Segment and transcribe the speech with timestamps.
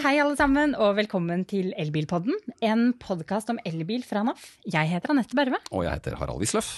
[0.00, 2.32] hei alle sammen, og velkommen til Elbilpodden.
[2.64, 4.46] En podkast om elbil fra NAF.
[4.64, 5.58] Jeg heter Anette Berve.
[5.76, 6.70] Og jeg heter Harald Wisløff.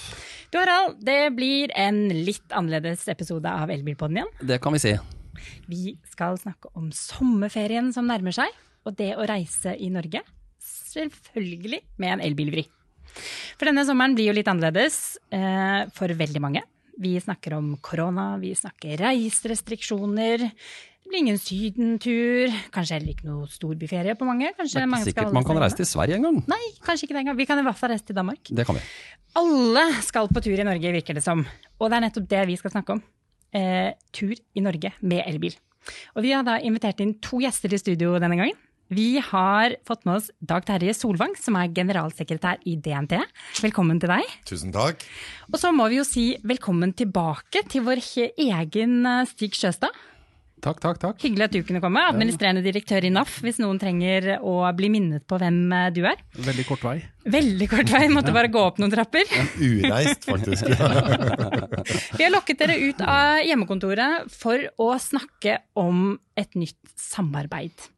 [0.50, 4.32] Du Harald, det blir en litt annerledes episode av Elbilpodden igjen.
[4.50, 4.94] Det kan vi si.
[5.70, 8.50] Vi skal snakke om sommerferien som nærmer seg,
[8.82, 10.24] og det å reise i Norge.
[10.58, 12.66] Selvfølgelig med en elbilvri.
[13.54, 14.98] For denne sommeren blir jo litt annerledes
[15.30, 16.66] eh, for veldig mange.
[16.98, 20.50] Vi snakker om korona, vi snakker reiserestriksjoner.
[21.12, 24.48] Blir ingen sydentur, kanskje heller ikke noe storbyferie på mange.
[24.56, 26.38] Kanskje Det er ikke skal sikkert man kan reise til Sverige en gang.
[26.48, 27.36] Nei, kanskje ikke den gang.
[27.36, 28.40] Vi kan i hvert fall reise til Danmark.
[28.48, 28.84] Det kan vi.
[29.36, 31.42] Alle skal på tur i Norge, virker det som.
[31.76, 33.02] Og det er nettopp det vi skal snakke om.
[33.52, 35.52] Eh, tur i Norge med elbil.
[36.16, 38.56] Og vi har da invitert inn to gjester i studio denne gangen.
[38.88, 43.18] Vi har fått med oss Dag Terje Solvang, som er generalsekretær i DNT.
[43.60, 44.32] Velkommen til deg.
[44.48, 45.04] Tusen takk.
[45.52, 49.92] Og så må vi jo si velkommen tilbake til vår egen eh, Stig Sjøstad.
[50.62, 51.22] Takk, takk, takk.
[51.24, 52.04] Hyggelig at du kunne komme.
[52.06, 56.20] Administrerende direktør i NAF, hvis noen trenger å bli minnet på hvem eh, du er.
[56.38, 57.00] Veldig kort vei.
[57.34, 59.26] Veldig kort vei, måtte bare gå opp noen trapper.
[59.58, 60.70] Ureist, faktisk.
[62.18, 67.88] Vi har lokket dere ut av hjemmekontoret for å snakke om et nytt samarbeid.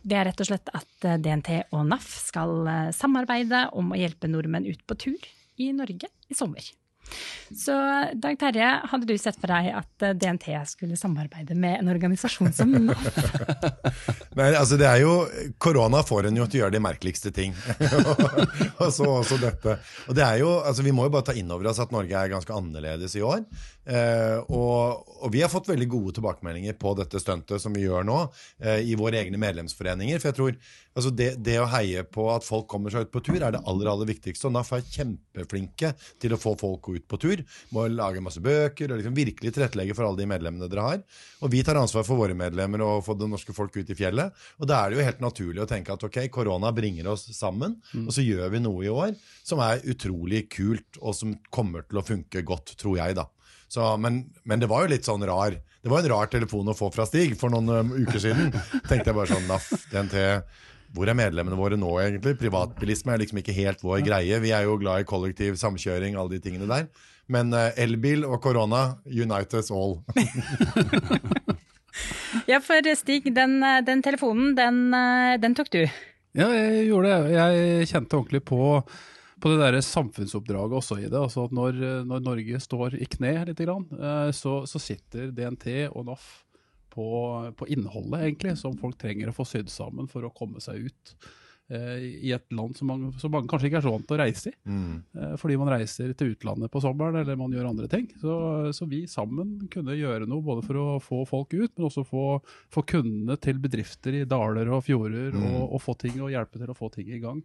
[0.00, 4.00] Det er rett og slett at eh, DNT og NAF skal eh, samarbeide om å
[4.00, 5.28] hjelpe nordmenn ut på tur
[5.60, 6.72] i Norge i sommer.
[7.54, 7.74] Så
[8.14, 12.52] Dag Terje, hadde du sett for deg at eh, DNT skulle samarbeide med en organisasjon
[12.56, 13.04] som NAF?
[14.34, 15.12] Nei, altså det er jo,
[15.62, 17.54] Korona får en jo til å gjøre de merkeligste ting.
[18.82, 19.76] og så også dette.
[20.08, 22.18] Og det er jo, altså Vi må jo bare ta inn over oss at Norge
[22.18, 23.44] er ganske annerledes i år.
[23.84, 28.06] Eh, og, og vi har fått veldig gode tilbakemeldinger på dette stuntet som vi gjør
[28.08, 28.20] nå,
[28.64, 30.20] eh, i våre egne medlemsforeninger.
[30.20, 30.56] For jeg tror
[30.94, 33.62] altså det, det å heie på at folk kommer seg ut på tur, er det
[33.68, 34.48] aller aller viktigste.
[34.48, 37.44] Og NAF er kjempeflinke til å få folk ut på tur.
[37.76, 41.04] Må lage masse bøker og liksom virkelig tilrettelegge for alle de medlemmene dere har.
[41.44, 44.32] Og vi tar ansvar for våre medlemmer og få det norske folk ut i fjellet.
[44.60, 47.76] Og da er det jo helt naturlig å tenke at ok, korona bringer oss sammen,
[48.04, 49.14] og så gjør vi noe i år
[49.44, 53.26] som er utrolig kult, og som kommer til å funke godt, tror jeg, da.
[53.68, 56.76] Så, men, men det var jo litt sånn rar Det var en rar telefon å
[56.76, 58.52] få fra Stig for noen um, uker siden.
[58.88, 60.16] Tenkte jeg bare sånn Naff, DNT
[60.94, 62.36] hvor er medlemmene våre nå, egentlig?
[62.38, 64.38] Privatbilisme er liksom ikke helt vår greie.
[64.38, 66.86] Vi er jo glad i kollektiv samkjøring, alle de tingene der.
[67.34, 69.98] Men eh, elbil og korona, unite us all.
[72.50, 75.84] Ja, for Stig, den, eh, den telefonen, den, eh, den tok du.
[76.34, 77.34] Ja, jeg gjorde det.
[77.36, 78.58] Jeg kjente ordentlig på,
[79.44, 81.20] på det der samfunnsoppdraget også i det.
[81.20, 81.76] Altså at når,
[82.08, 86.26] når Norge står i kne litt, grann, eh, så, så sitter DNT og NAF
[86.94, 87.06] på,
[87.58, 91.14] på innholdet egentlig, som folk trenger å få sydd sammen for å komme seg ut.
[91.74, 94.20] eh, I et land som mange, som man kanskje ikke er så vant til å
[94.22, 94.54] reise i.
[95.18, 98.06] Eh, Fordi man reiser til utlandet på sommeren eller man gjør andre ting.
[98.22, 98.38] Så,
[98.78, 102.24] så vi sammen kunne gjøre noe både for å få folk ut, men også få,
[102.72, 106.70] få kundene til bedrifter i daler og fjorder og, og få ting og hjelpe til
[106.70, 107.42] å få ting i gang.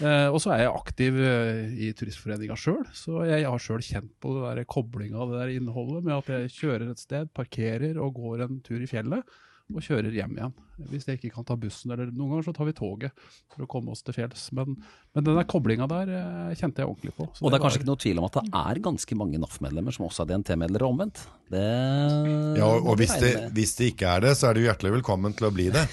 [0.00, 4.12] Eh, og så er jeg aktiv eh, i Turistforeninga sjøl, så jeg har sjøl kjent
[4.22, 8.16] på det koblinga av det der innholdet med at jeg kjører et sted, parkerer og
[8.16, 9.26] går en tur i fjellet.
[9.72, 10.54] Og kjører hjem igjen.
[10.90, 13.12] Hvis jeg ikke kan ta bussen, eller noen ganger så tar vi toget
[13.52, 14.48] for å komme oss til fjells.
[14.56, 14.74] Men,
[15.14, 17.28] men den der koblinga der eh, kjente jeg ordentlig på.
[17.36, 19.38] Så Og det er var- kanskje ikke noe tvil om at det er ganske mange
[19.42, 21.22] NAF-medlemmer som også er DNT-medlemmer og omvendt.
[21.52, 21.62] Det
[22.58, 25.34] Ja, og, og hvis, det, hvis det ikke er det, så er du hjertelig velkommen
[25.36, 25.84] til å bli det.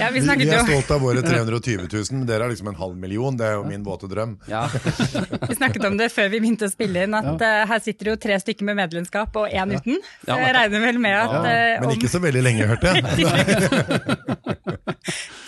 [0.00, 2.78] Ja, vi Vi, vi er stolt av våre 320 000, men dere er liksom en
[2.78, 3.36] halv million.
[3.36, 4.36] Det er jo min våte drøm.
[4.48, 4.62] Ja,
[5.50, 8.16] Vi snakket om det før vi begynte å spille inn, at eh, her sitter jo
[8.20, 9.98] tre stykker med medlemskap og én uten.
[10.24, 13.04] Så jeg regner vel med at eh, Men ikke så veldig lenge, hørte jeg.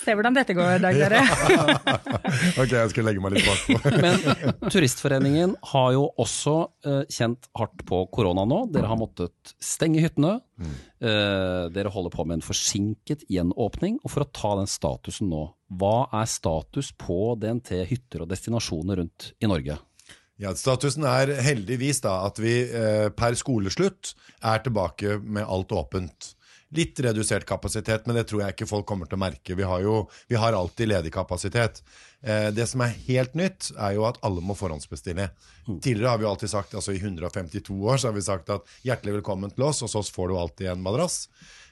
[0.03, 1.21] Se hvordan dette går, Dag dere.
[2.63, 3.75] Ok, jeg skal legge meg litt bakpå.
[4.05, 4.17] Men
[4.73, 6.55] Turistforeningen har jo også
[6.89, 8.59] uh, kjent hardt på korona nå.
[8.75, 10.33] Dere har måttet stenge hyttene.
[11.03, 13.95] Uh, dere holder på med en forsinket gjenåpning.
[14.03, 15.43] Og for å ta den statusen nå,
[15.79, 19.77] hva er status på DNT hytter og destinasjoner rundt i Norge?
[20.43, 26.32] Ja, Statusen er heldigvis da at vi eh, per skoleslutt er tilbake med alt åpent.
[26.73, 29.57] Litt redusert kapasitet, men det tror jeg ikke folk kommer til å merke.
[29.59, 31.83] Vi har jo vi har alltid ledig kapasitet.
[32.23, 35.29] Eh, det som er helt nytt, er jo at alle må forhåndsbestille.
[35.85, 39.19] Tidligere har vi alltid sagt, altså i 152 år, så har vi sagt at hjertelig
[39.21, 41.27] velkommen til oss, hos oss får du alltid en madrass.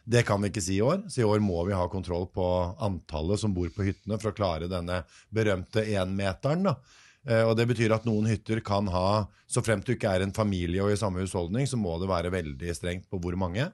[0.05, 2.45] Det kan vi ikke si i år, så i år må vi ha kontroll på
[2.83, 5.03] antallet som bor på hyttene for å klare denne
[5.33, 6.67] berømte énmeteren.
[7.29, 10.33] Eh, Og Det betyr at noen hytter kan ha, så fremt du ikke er en
[10.33, 13.71] familie og i samme husholdning, så må det være veldig strengt på hvor mange.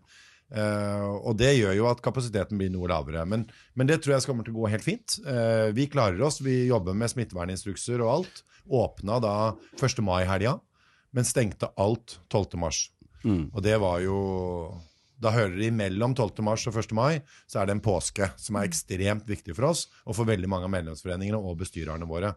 [0.54, 3.24] Eh, og det gjør jo at kapasiteten blir noe lavere.
[3.28, 5.18] Men, men det tror jeg kommer til å gå helt fint.
[5.26, 8.42] Uh, vi klarer oss, vi jobber med smitteverninstrukser og alt.
[8.66, 9.36] Åpna da
[9.78, 10.02] 1.
[10.06, 10.56] mai-helga,
[11.14, 12.58] men stengte alt 12.
[12.62, 12.86] mars.
[13.26, 14.18] Og det var jo
[15.18, 16.42] Da hører de mellom 12.
[16.44, 16.92] mars og 1.
[16.92, 20.50] mai, så er det en påske som er ekstremt viktig for oss, og for veldig
[20.52, 22.34] mange av medlemsforeningene og bestyrerne våre.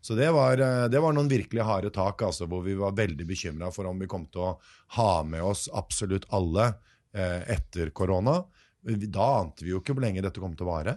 [0.00, 3.26] Så det var, eh, det var noen virkelig harde tak, altså, hvor vi var veldig
[3.28, 4.54] bekymra for om vi kom til å
[4.96, 6.72] ha med oss absolutt alle
[7.12, 8.38] etter korona.
[8.82, 10.96] Da ante vi jo ikke hvor lenge dette kom til å vare.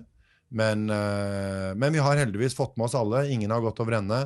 [0.56, 3.26] Men, eh, men, vi har heldigvis fått med oss alle.
[3.32, 4.22] Ingen har gått over ende.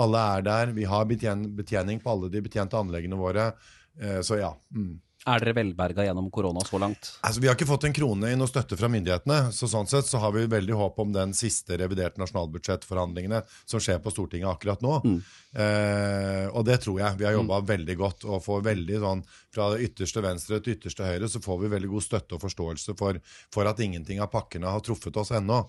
[0.00, 0.72] Alle er der.
[0.76, 3.52] Vi har betjen betjening på alle de betjente anleggene våre.
[4.00, 4.54] Eh, så ja.
[4.74, 5.00] Mm.
[5.24, 7.14] Er dere velberga gjennom korona så langt?
[7.24, 9.52] Altså, Vi har ikke fått en krone i noe støtte fra myndighetene.
[9.56, 14.02] så Sånn sett så har vi veldig håp om den siste reviderte nasjonalbudsjettforhandlingene som skjer
[14.04, 14.98] på Stortinget akkurat nå.
[15.00, 15.16] Mm.
[15.64, 17.18] Eh, og det tror jeg.
[17.18, 17.68] Vi har jobba mm.
[17.72, 19.24] veldig godt og får veldig sånn
[19.54, 23.20] fra ytterste venstre til ytterste høyre så får vi veldig god støtte og forståelse for,
[23.54, 25.64] for at ingenting av pakkene har truffet oss ennå.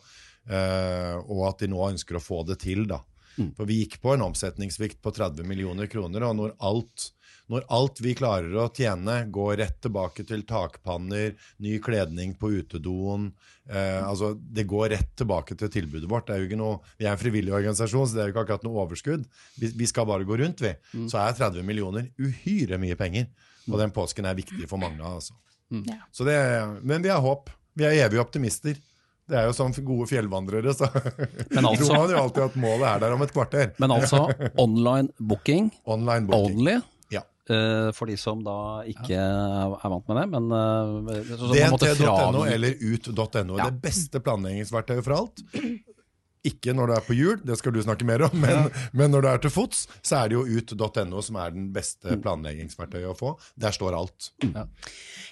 [0.52, 3.00] Eh, og at de nå ønsker å få det til, da.
[3.40, 3.52] Mm.
[3.56, 7.12] For vi gikk på en omsetningssvikt på 30 millioner kroner, og når alt
[7.52, 13.28] når alt vi klarer å tjene, går rett tilbake til takpanner, ny kledning på utedoen
[13.70, 16.28] eh, altså Det går rett tilbake til tilbudet vårt.
[16.28, 18.46] Det er jo ikke noe, vi er en frivillig organisasjon, så det er jo ikke
[18.48, 19.28] akkurat noe overskudd.
[19.62, 20.74] Vi, vi skal bare gå rundt, vi.
[20.96, 21.06] Mm.
[21.12, 23.30] Så er 30 millioner uhyre mye penger.
[23.70, 25.02] Og den påsken er viktig for mange.
[25.02, 25.38] altså.
[25.74, 25.86] Mm.
[26.14, 26.38] Så det,
[26.86, 27.50] men vi har håp.
[27.76, 28.78] Vi er evige optimister.
[29.26, 30.86] Det er jo som gode fjellvandrere, så
[31.50, 33.72] men altså, tror man jo alltid at målet er der om et kvarter.
[33.82, 34.28] Men altså
[34.66, 36.60] online booking, online booking.
[36.60, 36.76] only?
[37.46, 40.26] Uh, for de som da ikke er vant med det.
[40.34, 43.60] Men uh, DNT.no eller ut.no.
[43.60, 43.68] Ja.
[43.70, 45.46] Det beste planleggingsverktøyet for alt.
[46.46, 48.86] Ikke når du er på hjul, det skal du snakke mer om, men, ja.
[48.98, 52.18] men når du er til fots, så er det jo ut.no som er den beste
[52.22, 53.34] planleggingsverktøyet å få.
[53.60, 54.30] Der står alt.
[54.46, 54.66] Ja,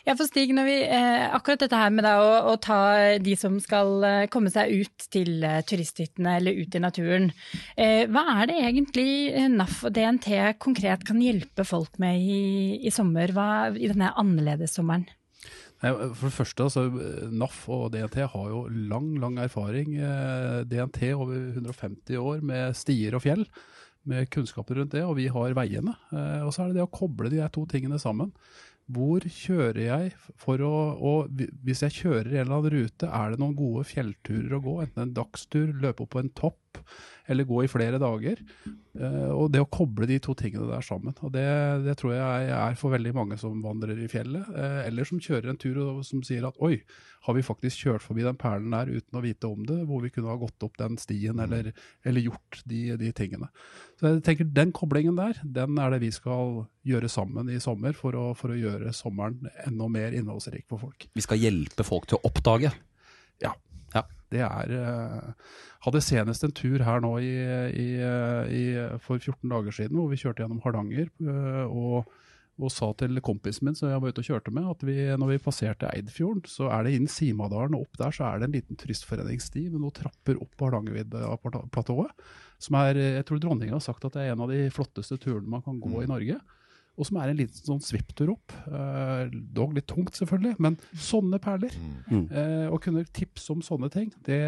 [0.07, 2.81] ja for Stig, vi, eh, akkurat dette her med å, å, ta
[3.21, 7.31] de som skal eh, komme seg ut til eh, turisthyttene eller ut i naturen.
[7.77, 9.09] Eh, hva er det egentlig
[9.53, 10.29] NAF og DNT
[10.63, 12.43] konkret kan hjelpe folk med i,
[12.81, 15.05] i sommer, hva, i denne annerledessommeren?
[15.83, 16.83] For det første, altså,
[17.33, 19.97] NAF og DNT har jo lang lang erfaring.
[19.99, 23.43] Eh, DNT over 150 år med stier og fjell,
[24.07, 25.03] med kunnskaper rundt det.
[25.03, 25.95] Og vi har veiene.
[26.13, 28.31] Eh, og så er det det å koble de to tingene sammen.
[28.93, 33.39] Hvor kjører jeg for å Og hvis jeg kjører en eller annen rute, er det
[33.39, 34.73] noen gode fjellturer å gå?
[34.83, 36.81] Enten en dagstur, løpe opp på en topp,
[37.27, 38.41] eller gå i flere dager.
[38.93, 41.15] Uh, og det å koble de to tingene der sammen.
[41.21, 41.45] og det,
[41.85, 45.53] det, tror jeg er for veldig mange som vandrer i fjellet, uh, eller som kjører
[45.53, 46.77] en tur og som sier at oi,
[47.23, 50.11] har vi faktisk kjørt forbi den perlen der uten å vite om det, hvor vi
[50.11, 51.43] kunne ha gått opp den stien mm.
[51.45, 51.71] eller,
[52.03, 53.47] eller gjort de, de, tingene.
[53.99, 57.95] Så jeg tenker Den koblingen der, den er det vi skal gjøre sammen i sommer
[57.95, 61.07] for å, for å gjøre sommeren enda mer innholdsrik for folk.
[61.15, 62.73] Vi skal hjelpe folk til å oppdage?
[63.41, 63.55] Ja.
[63.93, 64.03] Ja.
[64.33, 65.31] Det er uh,
[65.83, 67.31] hadde senest en tur her nå i,
[67.75, 68.65] i, i,
[69.03, 71.09] for 14 dager siden hvor vi kjørte gjennom Hardanger.
[71.19, 72.13] Øh, og,
[72.61, 75.33] og sa til kompisen min som jeg var ute og kjørte med, at vi, når
[75.33, 78.57] vi passerte Eidfjorden, så er det inn Simadalen og opp der så er det en
[78.57, 82.25] liten turistforeningssti med noen trapper opp Hardangervidda-platået.
[82.63, 85.51] Som er, jeg tror dronninga har sagt at det er en av de flotteste turene
[85.51, 86.03] man kan gå mm.
[86.05, 86.41] i Norge
[86.93, 88.53] og som er en liten sånn svipptur opp.
[88.69, 91.73] Eh, dog litt tungt, selvfølgelig, men sånne perler.
[92.05, 92.25] Mm.
[92.29, 94.41] Eh, å kunne tipse om sånne ting, det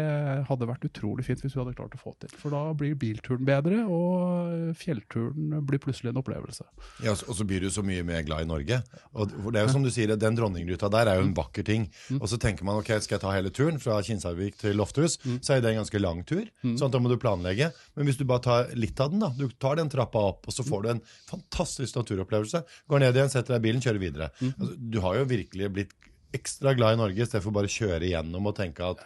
[0.46, 2.30] hadde vært utrolig fint hvis vi hadde klart å få til.
[2.38, 6.68] For da blir bilturen bedre, og fjellturen blir plutselig en opplevelse.
[7.02, 8.78] Ja, Og så blir du så mye mer glad i Norge.
[9.18, 11.36] Og det er jo som du sier, Den dronningruta der er jo en mm.
[11.36, 11.88] vakker ting.
[12.10, 12.20] Mm.
[12.20, 15.40] Og så tenker man ok, skal jeg ta hele turen fra Kinsarvik til Lofthus, mm.
[15.42, 16.46] så er det en ganske lang tur.
[16.62, 16.76] Mm.
[16.78, 17.72] sånn at Da må du planlegge.
[17.96, 20.54] Men hvis du bare tar litt av den, da, du tar den trappa opp, og
[20.54, 22.82] så får du en fantastisk naturopplevelse opplevelse.
[22.90, 24.28] Går ned igjen, setter deg i bilen, kjører videre.
[24.40, 24.52] Mm.
[24.52, 25.96] Altså, du har jo virkelig blitt
[26.36, 29.04] ekstra glad i Norge, istedenfor bare å kjøre igjennom og tenke at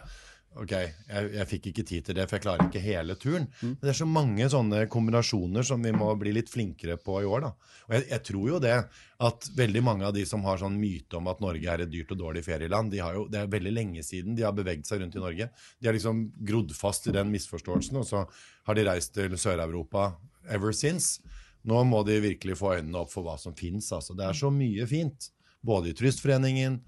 [0.59, 3.45] ok, jeg, jeg, fikk ikke tid til det, for jeg klarer ikke hele turen.
[3.61, 3.69] Mm.
[3.69, 7.29] Men det er så mange sånne kombinasjoner som vi må bli litt flinkere på i
[7.29, 7.45] år.
[7.45, 7.51] da.
[7.87, 8.75] Og jeg, jeg, tror jo det
[9.27, 12.11] at veldig mange av de som har sånn myte om at Norge er et dyrt
[12.15, 15.03] og dårlig ferieland, de har jo, det er veldig lenge siden de har beveget seg
[15.03, 15.47] rundt i Norge.
[15.79, 18.25] De har liksom grodd fast i den misforståelsen, og så
[18.67, 20.11] har de reist til Sør-Europa
[20.51, 21.21] ever since.
[21.69, 23.91] Nå må de virkelig få øynene opp for hva som fins.
[23.93, 24.15] Altså.
[24.17, 25.29] Det er så mye fint.
[25.65, 26.79] Både i Turistforeningen,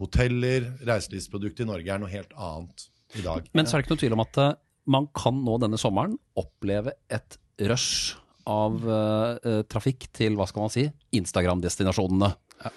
[0.00, 2.86] hoteller, Reiselivsproduktet i Norge er noe helt annet
[3.18, 3.48] i dag.
[3.52, 4.54] Men så er det ikke noe tvil om at uh,
[4.92, 7.36] man kan nå denne sommeren oppleve et
[7.68, 8.16] rush
[8.48, 12.32] av uh, trafikk til hva skal man si, Instagram-destinasjonene.
[12.64, 12.72] Ja.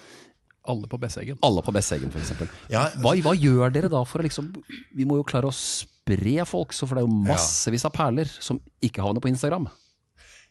[0.66, 1.38] Alle på Besseggen.
[1.46, 2.34] Alle på Besseggen, f.eks.
[2.72, 4.48] Ja, hva, hva gjør dere da for å liksom
[4.98, 8.30] Vi må jo klare å spre folk, så for det er jo massevis av perler
[8.30, 9.68] som ikke havner på Instagram.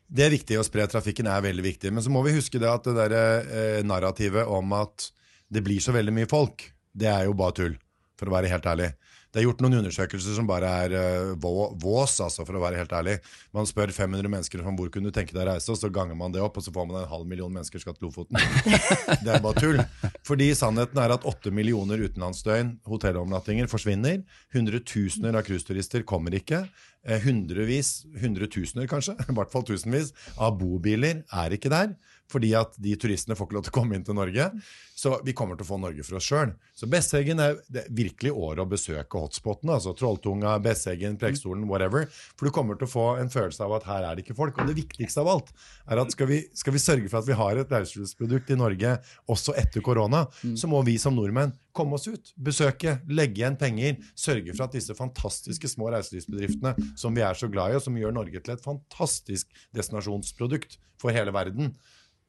[0.07, 1.91] Det er viktig å spre trafikken, er veldig viktig.
[1.93, 3.15] Men så må vi huske det at det der,
[3.49, 5.09] eh, narrativet om at
[5.51, 7.75] det blir så veldig mye folk, det er jo bare tull,
[8.17, 8.93] for å være helt ærlig.
[9.35, 12.93] Det er gjort noen undersøkelser som bare er uh, vås, altså, for å være helt
[12.95, 13.17] ærlig.
[13.51, 16.15] Man spør 500 mennesker om hvor kunne du tenke deg å reise, og så ganger
[16.15, 18.39] man det opp, og så får man en halv million mennesker skatt Lofoten.
[19.25, 19.83] det er bare tull.
[20.23, 24.23] Fordi sannheten er at åtte millioner utenlandsdøgn hotellomnattinger, forsvinner.
[24.55, 26.63] Hundretusener av cruiseturister kommer ikke.
[27.03, 31.91] Eh, Hundrevis, hundretusener kanskje, i hvert fall tusenvis, av bobiler er ikke der.
[32.31, 34.47] Fordi at de turistene får ikke lov til å komme inn til Norge.
[34.95, 36.53] Så vi kommer til å få Norge for oss sjøl.
[36.73, 37.57] Så Besseggen er
[37.93, 39.75] virkelig året å besøke hotspotene.
[39.75, 42.07] altså Trolltunga, Besseggen, Preikestolen, whatever.
[42.33, 44.57] For du kommer til å få en følelse av at her er det ikke folk.
[44.57, 45.51] Og det viktigste av alt
[45.85, 48.95] er at skal vi, skal vi sørge for at vi har et reiselivsprodukt i Norge
[49.31, 50.25] også etter korona,
[50.57, 54.77] så må vi som nordmenn komme oss ut, besøke, legge igjen penger, sørge for at
[54.77, 58.55] disse fantastiske små reiselivsbedriftene som vi er så glad i, og som gjør Norge til
[58.55, 61.73] et fantastisk destinasjonsprodukt for hele verden,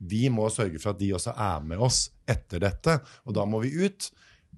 [0.01, 2.99] vi må sørge for at de også er med oss etter dette.
[3.25, 4.11] Og da må vi ut,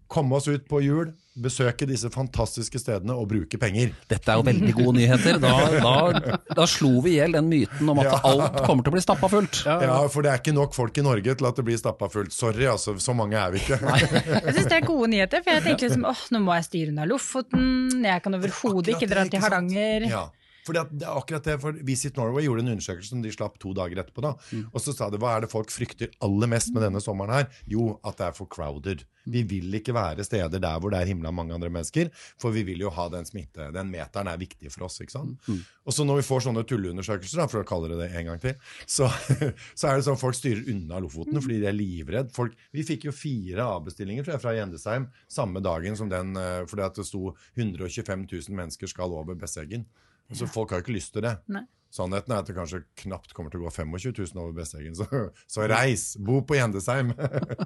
[0.08, 3.92] komme oss ut på hjul, besøke disse fantastiske stedene og bruke penger.
[4.10, 5.36] Dette er jo veldig gode nyheter.
[5.38, 5.52] Da,
[5.84, 8.16] da, da slo vi i hjel den myten om at Ja.
[8.26, 9.60] alt kommer til å bli stappa fullt.
[9.68, 12.34] Ja, For det er ikke nok folk i Norge til at det blir stappa fullt.
[12.34, 12.96] Sorry, altså.
[12.98, 13.78] Så mange er vi ikke.
[13.78, 16.94] Jeg syns det er gode nyheter, for jeg tenker liksom åh, nå må jeg styre
[16.96, 19.44] unna Lofoten, jeg kan overhodet ikke dra til?
[19.44, 20.08] Hardanger.
[20.10, 20.24] Ja.
[20.68, 23.58] Fordi at det er akkurat det, for Visit Norway gjorde en undersøkelse som de slapp
[23.62, 24.24] to dager etterpå.
[24.24, 24.34] da,
[24.72, 27.48] Og så sa de hva er det folk frykter aller mest med denne sommeren her?
[27.70, 29.06] Jo, at det er for crowded.
[29.28, 32.08] Vi vil ikke være steder der hvor det er himla mange andre mennesker,
[32.40, 33.68] for vi vil jo ha den smitte.
[33.74, 35.00] Den meteren er viktig for oss.
[35.04, 35.48] ikke sant?
[35.88, 38.40] Og så når vi får sånne tulleundersøkelser, da, for å kalle det det en gang
[38.42, 38.56] til,
[38.86, 39.08] så,
[39.78, 42.32] så er det sånn folk styrer unna Lofoten fordi de er livredd.
[42.36, 46.64] Folk, vi fikk jo fire avbestillinger tror jeg, fra Gjendesheim samme dagen som den, eh,
[46.68, 49.86] fordi at det sto 125 000 mennesker skal over Besseggen.
[50.34, 51.38] Så folk har ikke lyst til det.
[51.48, 51.64] Nei.
[51.88, 54.92] Sannheten er at det kanskje knapt kommer til å gå 25 000 over Besseggen.
[54.92, 55.06] Så,
[55.48, 56.02] så reis!
[56.20, 57.14] Bo på Gjendesheim!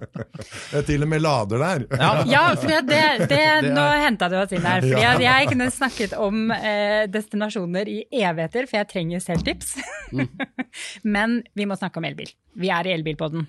[0.71, 1.85] det er til og med lader der.
[2.31, 3.01] Ja, for det, det,
[3.33, 4.87] det, er- nå henta du oss inn her.
[4.87, 9.75] Fordi jeg kunne snakket om eh, destinasjoner i evigheter, for jeg trenger selv tips.
[11.17, 12.31] Men vi må snakke om elbil.
[12.63, 13.49] Vi er i elbilpodden.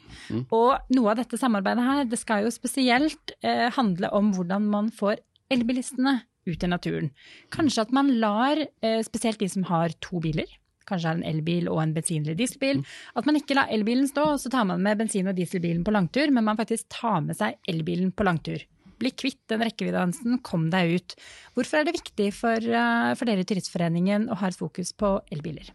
[0.49, 4.89] Og noe av dette samarbeidet her, det skal jo spesielt eh, handle om hvordan man
[4.95, 5.21] får
[5.53, 7.09] elbilistene ut i naturen.
[7.53, 10.49] Kanskje at man lar eh, spesielt de som har to biler,
[10.89, 12.83] kanskje er en elbil og en bensin- eller dieselbil,
[13.15, 15.93] at man ikke lar elbilen stå, og så tar man med bensin- og dieselbilen på
[15.95, 18.65] langtur, men man faktisk tar med seg elbilen på langtur.
[18.99, 21.15] Bli kvitt den rekkeviddedansen, kom deg ut.
[21.55, 25.17] Hvorfor er det viktig for, eh, for dere i Turistforeningen å ha et fokus på
[25.31, 25.71] elbiler?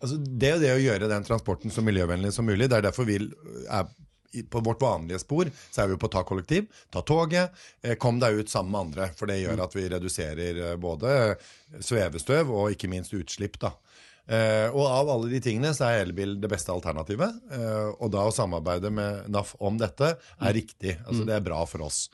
[0.00, 2.68] Altså, det er jo det å gjøre den transporten så miljøvennlig som mulig.
[2.68, 3.88] Det er derfor vi er
[4.50, 8.20] på vårt vanlige spor så er vi på på ta kollektiv, ta toget, eh, kom
[8.20, 9.10] deg ut sammen med andre.
[9.16, 11.36] For det gjør at vi reduserer eh, både
[11.78, 13.60] svevestøv og ikke minst utslipp.
[13.60, 13.74] da.
[14.30, 17.40] Uh, og av alle de tingene så er elbil det beste alternativet.
[17.50, 21.00] Uh, og da å samarbeide med NAF om dette er riktig.
[21.02, 22.04] Altså Det er bra for oss.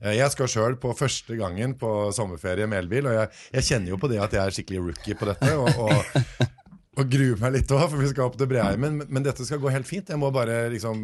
[0.00, 3.92] Uh, jeg skal sjøl på første gangen på sommerferie med elbil, og jeg, jeg kjenner
[3.92, 5.52] jo på det at jeg er skikkelig rookie på dette.
[5.52, 6.56] og, og
[6.96, 9.00] og gruer meg litt òg, for vi skal opp til Breheimen.
[9.00, 10.08] Men, men dette skal gå helt fint.
[10.12, 11.02] Jeg må bare liksom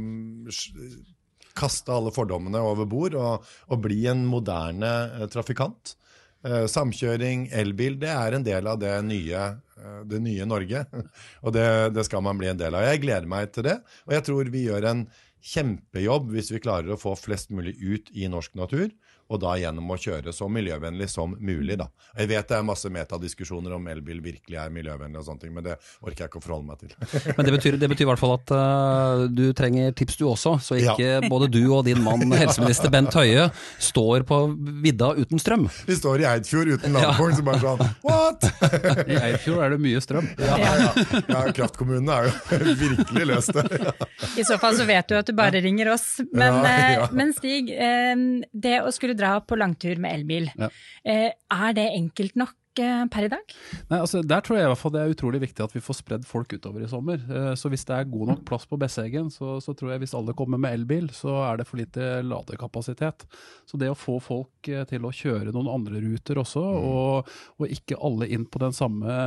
[1.59, 5.97] kaste alle fordommene over bord og, og bli en moderne eh, trafikant.
[6.43, 9.43] Eh, samkjøring, elbil, det er en del av det nye,
[9.77, 10.87] eh, det nye Norge.
[11.45, 12.89] Og det, det skal man bli en del av.
[12.89, 13.77] Jeg gleder meg til det.
[14.09, 15.05] Og jeg tror vi gjør en
[15.53, 18.89] kjempejobb hvis vi klarer å få flest mulig ut i norsk natur.
[19.33, 21.79] Og da gjennom å kjøre så miljøvennlig som mulig.
[21.81, 21.89] da.
[22.19, 25.65] Jeg vet det er masse metadiskusjoner om elbil virkelig er miljøvennlig, og sånne ting, men
[25.65, 26.93] det orker jeg ikke å forholde meg til.
[27.37, 30.57] Men det betyr, det betyr i hvert fall at uh, du trenger tips du også,
[30.63, 33.49] så ikke både du og din mann helseminister Bent Høie
[33.83, 34.41] står på
[34.85, 35.69] vidda uten strøm.
[35.89, 38.49] Vi står i Eidfjord uten landkorn, så bare sånn What?!
[39.13, 40.29] I Eidfjord er det mye strøm.
[40.43, 40.91] Ja, ja.
[41.31, 43.95] ja kraftkommunene er jo virkelig løst det.
[44.37, 46.07] I så fall så vet du at du bare ringer oss.
[46.33, 47.07] Men, Ja, ja.
[47.07, 48.15] eh, men Stig, eh,
[48.53, 50.69] det å skulle dra på langtur med elbil, Ja.
[51.05, 53.53] eh, er det enkelt nok eh, per i dag?
[53.91, 55.99] Nei, altså Der tror jeg i hvert fall det er utrolig viktig at vi får
[55.99, 57.21] spredd folk utover i sommer.
[57.29, 60.15] Eh, Så hvis det er god nok plass på Besseggen, så, så tror jeg hvis
[60.17, 63.27] alle kommer med elbil, så er det for lite ladekapasitet.
[63.69, 67.29] Så det å få folk til å kjøre noen andre ruter også, og,
[67.61, 69.21] og ikke alle inn på den samme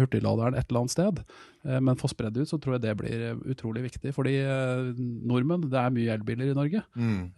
[0.00, 1.22] hurtigladeren et eller annet sted,
[1.80, 4.10] men for spredd ut, så tror jeg det blir eh, utrolig viktig.
[4.16, 4.88] Fordi eh,
[5.28, 7.30] nordmenn, det er mye elbiler i Norge, Mm.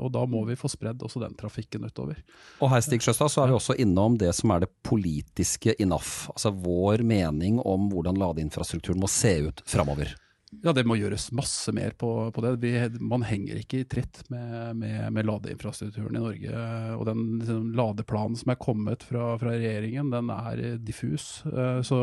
[0.00, 2.16] og da må vi få spredd også den trafikken utover.
[2.60, 5.86] Og her Stig Sjøstad, så er vi også innom det som er det politiske i
[5.88, 6.28] NAF.
[6.34, 10.14] Altså vår mening om hvordan ladeinfrastrukturen må se ut framover.
[10.50, 12.50] Ja, det må gjøres masse mer på, på det.
[12.58, 12.72] Vi,
[13.06, 16.62] man henger ikke i tritt med, med, med ladeinfrastrukturen i Norge.
[16.96, 21.28] Og den liksom, ladeplanen som er kommet fra, fra regjeringen, den er eh, diffus.
[21.46, 22.00] Eh, Så,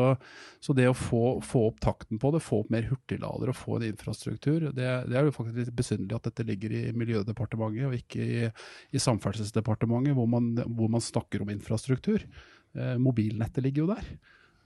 [0.64, 3.76] så det å få, få opp takten på det, få opp mer hurtiglader og få
[3.76, 7.98] en infrastruktur, det, det er jo faktisk litt besynderlig at dette ligger i Miljødepartementet og
[8.00, 12.24] ikke i, i Samferdselsdepartementet, hvor man, hvor man snakker om infrastruktur.
[12.72, 14.12] Eh, Mobilnettet ligger jo der.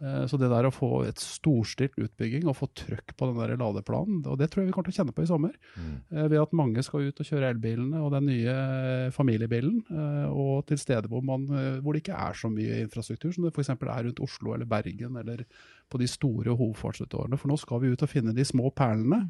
[0.02, 3.54] Eh, Så det der å få et storstilt utbygging og få trøkk på den der
[3.61, 5.54] ladeplanen, og det tror jeg vi kommer til å kjenne på i sommer.
[5.76, 5.94] Mm.
[6.32, 10.66] Ved at mange skal ut og kjøre elbilene og den nye eh, familiebilen, eh, og
[10.66, 13.75] til steder hvor, man, eh, hvor det ikke er så mye infrastruktur, som det f.eks.
[13.76, 15.47] er rundt Oslo eller Bergen eller
[15.92, 17.38] på de store hovedfartsutårene.
[17.38, 19.26] For nå skal vi ut og finne de små perlene.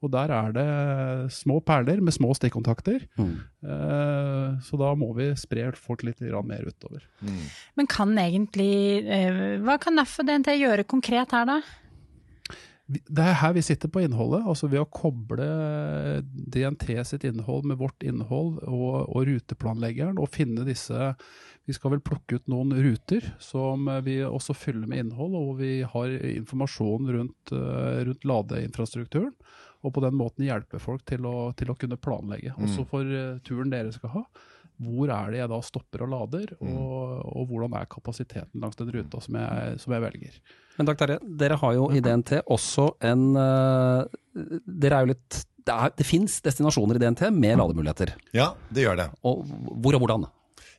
[0.00, 0.66] Og der er det
[1.36, 3.04] små perler med små stikkontakter.
[3.20, 3.34] Mm.
[3.60, 7.04] Eh, Så da må vi spre folk litt mer utover.
[7.76, 11.60] Men kan egentlig eh, Hva kan NAF og DNT gjøre konkret her, da?
[12.90, 15.44] Det er her vi sitter på innholdet, altså ved å koble
[16.26, 21.12] DNT sitt innhold med vårt innhold og, og ruteplanleggeren, og finne disse
[21.68, 25.84] Vi skal vel plukke ut noen ruter som vi også fyller med innhold, og vi
[25.86, 29.36] har informasjon rundt, eh, rundt ladeinfrastrukturen.
[29.84, 32.52] Og på den måten hjelpe folk til å, til å kunne planlegge.
[32.60, 34.24] Også for eh, turen dere skal ha.
[34.80, 38.88] Hvor er det jeg da stopper og lader, og, og hvordan er kapasiteten langs den
[38.94, 40.38] ruta som jeg, som jeg velger.
[40.78, 44.18] Men Dag Terje, dere har jo i DNT også en eh,
[44.64, 48.14] Dere er jo litt Det, er- det fins destinasjoner i DNT med lademuligheter.
[48.32, 49.08] Ja, det gjør det.
[49.28, 49.42] Og
[49.84, 50.24] hvor og hvordan?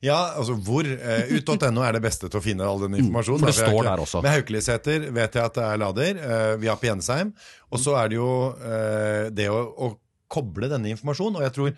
[0.02, 0.88] Ja, altså hvor.
[0.88, 3.44] Eh, Ut.no er det beste til å finne all den informasjonen.
[3.44, 4.22] for det står der også.
[4.26, 6.22] Med Haukeliseter vet jeg at det er lader.
[6.26, 7.34] Eh, vi har på Jensheim.
[7.70, 9.92] Og så er det jo eh, det å, å
[10.32, 11.38] koble denne informasjonen.
[11.38, 11.76] Og jeg tror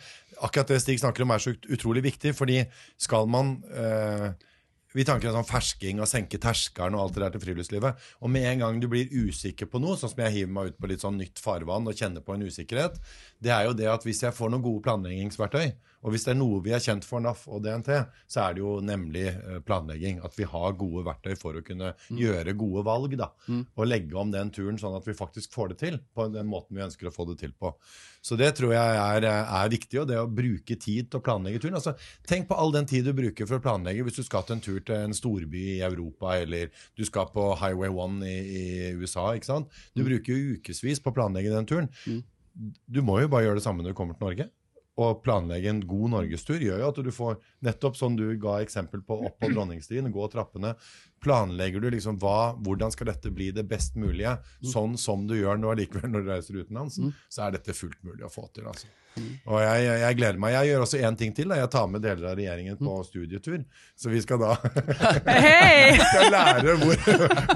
[0.48, 2.62] akkurat det Stig snakker om er så ut- utrolig viktig, fordi
[3.02, 3.58] skal man
[4.94, 8.02] vi tanker en sånn fersking og senke terskelen og alt det der til friluftslivet.
[8.22, 10.78] Og med en gang du blir usikker på noe, sånn som jeg hiver meg ut
[10.78, 13.00] på litt sånn nytt farvann og kjenner på en usikkerhet,
[13.42, 15.72] det er jo det at hvis jeg får noen gode planleggingsverktøy,
[16.04, 17.90] og hvis det er noe vi er kjent for NAF og DNT,
[18.28, 20.20] så er det jo nemlig eh, planlegging.
[20.28, 23.30] At vi har gode verktøy for å kunne gjøre gode valg, da.
[23.80, 26.76] Og legge om den turen sånn at vi faktisk får det til på den måten
[26.76, 27.72] vi ønsker å få det til på.
[28.24, 31.60] Så det tror jeg er, er viktig, og det å bruke tid til å planlegge
[31.64, 31.76] turen.
[31.80, 31.96] Altså,
[32.28, 34.64] tenk på all den tid du bruker for å planlegge hvis du skal til en
[34.64, 38.66] tur til en storby i Europa, eller du skal på Highway 1 i, i
[39.00, 39.30] USA.
[39.36, 39.72] ikke sant?
[39.96, 41.90] Du bruker jo ukevis på å planlegge den turen.
[42.88, 44.50] Du må jo bare gjøre det samme når du kommer til Norge.
[45.02, 49.02] Og planlegge en god norgestur gjør jo at du får, nettopp som du ga eksempel
[49.02, 50.76] på, opp på Dronningstien, gå trappene.
[51.24, 54.36] Planlegger du liksom hva, hvordan skal dette bli det best mulige,
[54.74, 57.00] sånn som du gjør nå likevel når du reiser utenlands,
[57.32, 58.68] så er dette fullt mulig å få til.
[58.68, 58.88] altså.
[59.46, 60.56] Og jeg, jeg, jeg gleder meg.
[60.56, 61.52] Jeg gjør også én ting til.
[61.52, 61.60] Da.
[61.60, 63.60] Jeg tar med deler av regjeringen på studietur.
[63.94, 64.56] Så vi skal da
[65.28, 66.00] Hei!
[66.02, 67.04] skal lære hvor,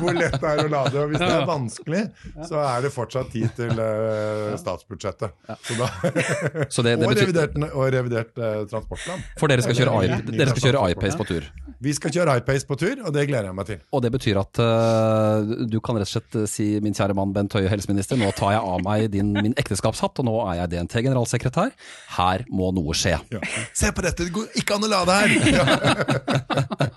[0.04, 1.00] hvor lett det er å lade.
[1.02, 2.04] Og hvis det er vanskelig,
[2.46, 5.34] så er det fortsatt tid til uh, statsbudsjettet.
[5.66, 5.90] Så da,
[6.78, 9.26] Så det, det og revidert, og revidert uh, transportplan.
[9.42, 11.50] for dere skal kjøre, i- dere skal kjøre iPace på tur.
[11.82, 13.80] Vi skal kjøre iPace på tur, og det gleder jeg meg til.
[13.92, 17.56] Og det betyr at uh, du kan rett og slett si min kjære mann Bent
[17.58, 21.74] Høie, helseminister, nå tar jeg av meg din, min ekteskapshatt, og nå er jeg DNT-generalsekretær.
[22.18, 23.18] Her må noe skje.
[23.34, 23.42] Ja.
[23.74, 25.30] Se på dette, det går ikke an å her!
[25.48, 25.66] Ja.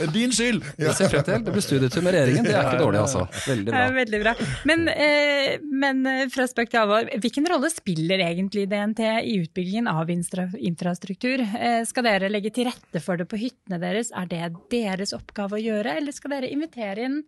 [0.00, 0.64] Det her din skyld!
[0.78, 1.42] Det ser frem til.
[1.44, 3.24] Det blir studietur med regjeringen, det er ikke dårlig altså.
[3.46, 3.82] Veldig bra.
[3.94, 4.32] veldig bra.
[4.68, 9.90] Men, eh, men eh, fra spøk til alvor, hvilken rolle spiller egentlig DNT i utbyggingen
[9.90, 11.44] av infrastruktur?
[11.44, 14.12] Eh, skal dere legge til rette for det på hyttene deres?
[14.16, 17.20] Er det deres oppgave å gjøre, eller skal dere invitere inn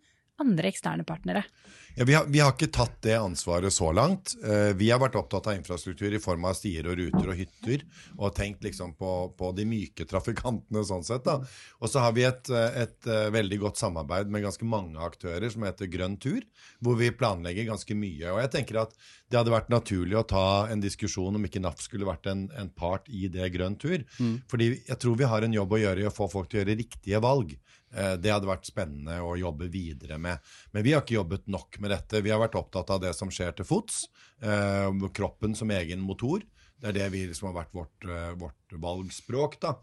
[0.42, 1.44] andre eksterne partnere?
[1.94, 4.32] Ja, vi, har, vi har ikke tatt det ansvaret så langt.
[4.40, 7.82] Eh, vi har vært opptatt av infrastruktur i form av stier og ruter og hytter,
[8.16, 11.26] og tenkt liksom på, på de myke trafikantene sånn sett.
[11.26, 11.36] da.
[11.84, 15.66] Og så har vi et, et eh, veldig godt samarbeid med ganske mange aktører som
[15.68, 16.40] heter Grønn tur,
[16.80, 18.32] hvor vi planlegger ganske mye.
[18.32, 18.96] Og jeg tenker at
[19.28, 22.72] det hadde vært naturlig å ta en diskusjon om ikke NAF skulle vært en, en
[22.72, 24.00] part i det Grønn tur.
[24.48, 26.64] Fordi jeg tror vi har en jobb å gjøre i å få folk til å
[26.64, 27.52] gjøre riktige valg.
[27.94, 30.38] Eh, Det hadde vært spennende å jobbe videre med.
[30.72, 32.22] Men vi har ikke jobbet nok med dette.
[32.22, 34.06] Vi har vært opptatt av det som skjer til fots.
[34.42, 36.42] eh, Kroppen som egen motor.
[36.80, 39.60] Det er det vi liksom har vært vårt, eh, vårt valgspråk.
[39.60, 39.76] da.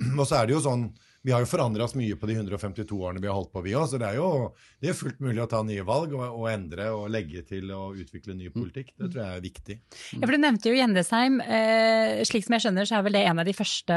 [0.18, 0.92] Og så er det jo sånn
[1.24, 3.72] Vi har jo forandra oss mye på de 152 årene vi har holdt på, vi
[3.72, 3.86] òg.
[3.88, 6.90] Så det er jo det er fullt mulig å ta nye valg og, og endre
[6.92, 8.90] og legge til og utvikle ny politikk.
[8.98, 9.76] Det tror jeg er viktig.
[10.18, 11.40] Ja, for Du nevnte jo Gjendesheim.
[11.40, 13.96] Eh, slik som jeg skjønner, så er vel det en av de første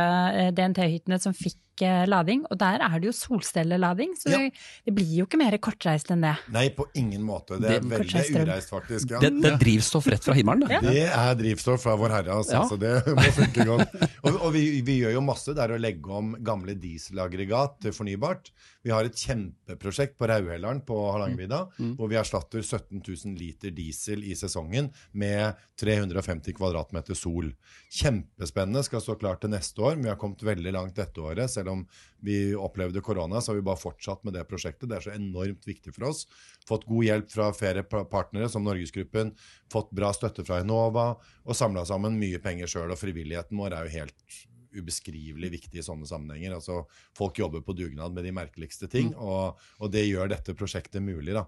[0.56, 2.46] DNT-hyttene som fikk eh, lading.
[2.52, 4.38] Og der er det jo solcellelading, så Ja.
[4.38, 4.54] det,
[4.86, 6.36] det blir jo ikke mer kortreist enn det.
[6.52, 7.60] Nei, på ingen måte.
[7.60, 9.10] Det er Det- veldig Kortreist ureist, faktisk.
[9.12, 9.20] Ja.
[9.20, 10.82] Det, det er drivstoff rett fra himmelen, det.
[10.82, 12.64] Det er drivstoff fra Vår Herre, altså, Ja.
[12.68, 13.96] så det må funke godt.
[14.24, 18.52] Og, og vi, vi gjør jo masse der å legge om gamle dieselaggregat til fornybart.
[18.84, 24.24] Vi har et kjempeprosjekt på Rauhelleren på Hardangervidda, hvor vi erstatter 17 000 liter diesel
[24.24, 27.52] i sesongen med 350 kvadratmeter sol.
[27.92, 29.96] Kjempespennende, skal stå klart til neste år.
[29.96, 31.50] men Vi har kommet veldig langt dette året.
[31.52, 31.86] Selv om
[32.24, 34.90] vi opplevde korona, så har vi bare fortsatt med det prosjektet.
[34.90, 36.26] Det er så enormt viktig for oss.
[36.68, 39.34] Fått god hjelp fra flere partnere, som Norgesgruppen.
[39.74, 41.10] Fått bra støtte fra Enova,
[41.46, 42.94] og samla sammen mye penger sjøl.
[42.94, 44.38] Og frivilligheten vår er jo helt
[44.78, 46.58] ubeskrivelig viktig i sånne sammenhenger.
[46.58, 46.84] Altså,
[47.18, 51.34] folk jobber på dugnad med de merkeligste ting, og, og det gjør dette prosjektet mulig.
[51.38, 51.48] da.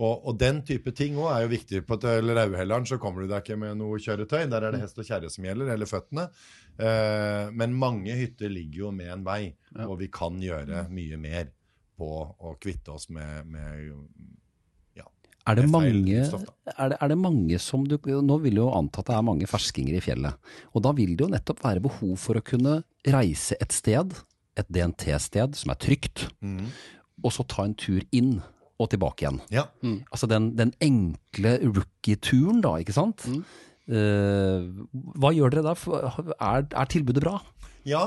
[0.00, 1.82] Og, og den type ting òg er jo viktig.
[1.88, 4.46] På Rauhelleren så kommer du deg ikke med noe kjøretøy.
[4.48, 6.28] Der er det hest og kjerre som gjelder, eller føttene.
[6.80, 9.86] Eh, men mange hytter ligger jo med en vei, Ja.
[9.86, 11.50] og vi kan gjøre mye mer
[12.00, 12.08] på
[12.40, 13.92] å kvitte oss med, med
[15.48, 19.00] Er det, mange, er, det, er det mange som du Nå vil du jo anta
[19.00, 20.36] at det er mange ferskinger i fjellet.
[20.76, 24.12] Og da vil det jo nettopp være behov for å kunne reise et sted,
[24.56, 26.68] et DNT-sted som er trygt, mm.
[27.24, 28.38] og så ta en tur inn
[28.80, 29.40] og tilbake igjen.
[29.52, 29.66] Ja.
[30.10, 33.26] Altså den, den enkle rookie-turen, da, ikke sant?
[33.90, 34.68] Eh,
[35.20, 35.74] hva gjør dere da?
[36.38, 37.38] Er, er tilbudet bra?
[37.88, 38.04] Ja,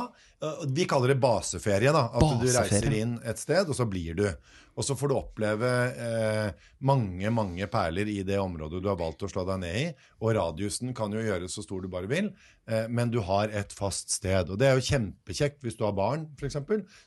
[0.68, 1.94] vi kaller det baseferie.
[1.96, 4.28] da, At du reiser inn et sted, og så blir du.
[4.74, 5.70] Og så får du oppleve
[6.02, 9.84] eh, mange mange perler i det området du har valgt å slå deg ned i.
[10.24, 12.32] Og radiusen kan jo gjøres så stor du bare vil,
[12.66, 14.50] eh, men du har et fast sted.
[14.50, 16.58] Og det er jo kjempekjekt hvis du har barn, f.eks.,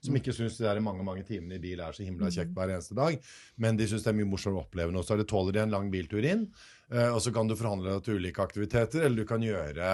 [0.06, 2.70] som ikke syns de der mange mange timene i bil er så himla kjekt hver
[2.76, 3.18] eneste dag,
[3.62, 5.06] men de syns det er mye morsomt å oppleve noe.
[5.06, 6.46] Så det tåler de en lang biltur inn,
[6.92, 9.90] eh, og så kan du forhandle deg til ulike aktiviteter, eller du kan gjøre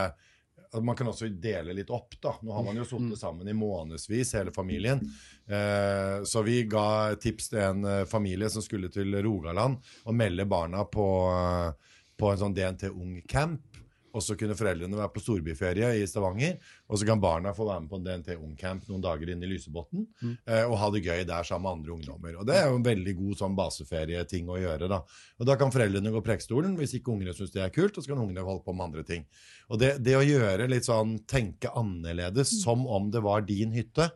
[0.81, 2.15] Man kan også dele litt opp.
[2.21, 2.35] da.
[2.41, 5.03] Nå har man jo sittet sammen i månedsvis, hele familien.
[5.47, 10.47] Eh, så vi ga tips til en eh, familie som skulle til Rogaland og melde
[10.49, 13.72] barna på, eh, på en sånn DNT Ung Camp.
[14.13, 16.59] Og så kunne foreldrene være på storbyferie i Stavanger.
[16.89, 19.53] Og så kan barna få være med på en DNT Ungcamp noen dager inne i
[19.55, 20.05] Lysebotn.
[20.23, 20.37] mm.
[20.69, 22.39] og ha det gøy der sammen med andre ungdommer.
[22.41, 24.91] Og det er jo en veldig god sånn baseferieting å gjøre.
[24.93, 25.03] da.
[25.41, 28.13] Og da kan foreldrene gå prekestolen hvis ikke ungene syns det er kult, og så
[28.13, 29.29] kan ungene holde på med andre ting.
[29.73, 34.11] Og det, det å gjøre litt sånn tenke annerledes, som om det var din hytte,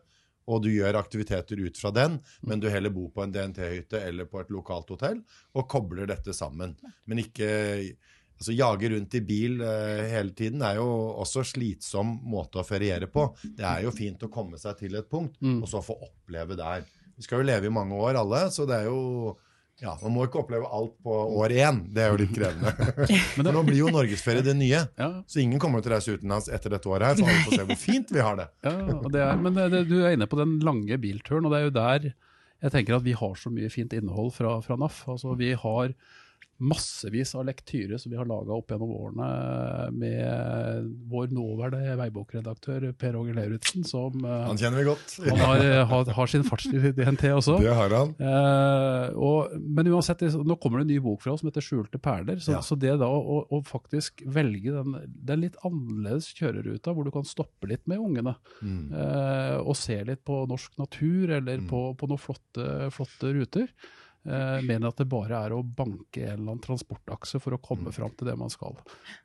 [0.47, 4.29] og du gjør aktiviteter ut fra den, men du heller bor på en DNT-hytte eller
[4.31, 5.19] på et lokalt hotell,
[5.51, 6.77] og kobler dette sammen.
[7.05, 7.49] Men ikke
[8.37, 10.85] altså Jage rundt i bil uh, hele tiden er jo
[11.23, 13.27] også slitsom måte å feriere på.
[13.43, 16.85] Det er jo fint å komme seg til et punkt, og så få oppleve der.
[17.17, 19.35] Vi skal jo leve i mange år alle, så det er jo
[19.77, 21.83] ja, Man må ikke oppleve alt på år én.
[21.93, 22.71] Det er jo litt krevende.
[23.37, 24.79] Men nå blir jo norgesferie det nye.
[24.97, 27.59] Ja, Så ingen kommer til å reise utenlands etter dette året her, for alle får
[27.59, 28.47] se hvor fint vi har det.
[28.65, 31.59] Ja, og det er, men det, du er inne på den lange bilturen, og det
[31.59, 32.09] er jo der
[32.57, 35.03] jeg tenker at vi har så mye fint innhold fra, fra NAF.
[35.13, 35.93] Altså, vi har
[36.59, 39.27] massevis av lektyrer som vi har laga opp gjennom årene
[39.93, 45.17] med vår nåværende veibokredaktør Per Åge Lauritzen, som eh, Han kjenner vi godt.
[45.27, 47.59] han har, har, har sin fartstid i DNT også.
[47.61, 48.15] Det har han.
[48.17, 52.01] Eh, og, men uansett, nå kommer det en ny bok fra oss som heter 'Skjulte
[52.01, 52.39] perler'.
[52.41, 52.61] Så, Ja.
[52.65, 57.23] så det da å, å faktisk velge den, den litt annerledes kjøreruta, hvor du kan
[57.27, 58.91] stoppe litt med ungene, Mm.
[58.93, 63.67] eh, og se litt på norsk natur eller på, på noen flotte, flotte ruter.
[64.25, 67.93] Eh, mer at det bare er å banke en eller annen transportakse for å komme
[67.95, 68.75] fram til det man skal.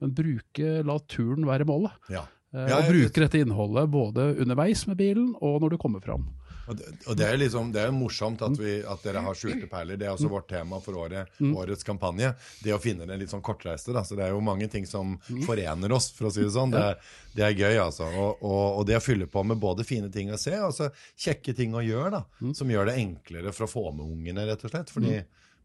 [0.01, 1.97] Men bruke, la turen være målet.
[2.13, 2.27] Ja.
[2.55, 6.29] Eh, Ja, og bruke dette innholdet både underveis med bilen og når du kommer fram.
[6.71, 9.39] Og det, og det er liksom, det er jo morsomt at, vi, at dere har
[9.39, 9.99] skjulte perler.
[9.99, 12.33] Det er også vårt tema for året, årets kampanje.
[12.63, 13.95] Det å finne det litt sånn kortreiste.
[13.97, 14.05] Da.
[14.07, 16.75] Så det er jo mange ting som forener oss, for å si det sånn.
[16.75, 16.87] Det
[17.33, 18.07] det er gøy, altså.
[18.13, 20.77] Og, og, og det å fylle på med både fine ting å se, og
[21.17, 22.51] kjekke ting å gjøre, da.
[22.57, 24.93] Som gjør det enklere for å få med ungene, rett og slett.
[24.93, 25.17] Fordi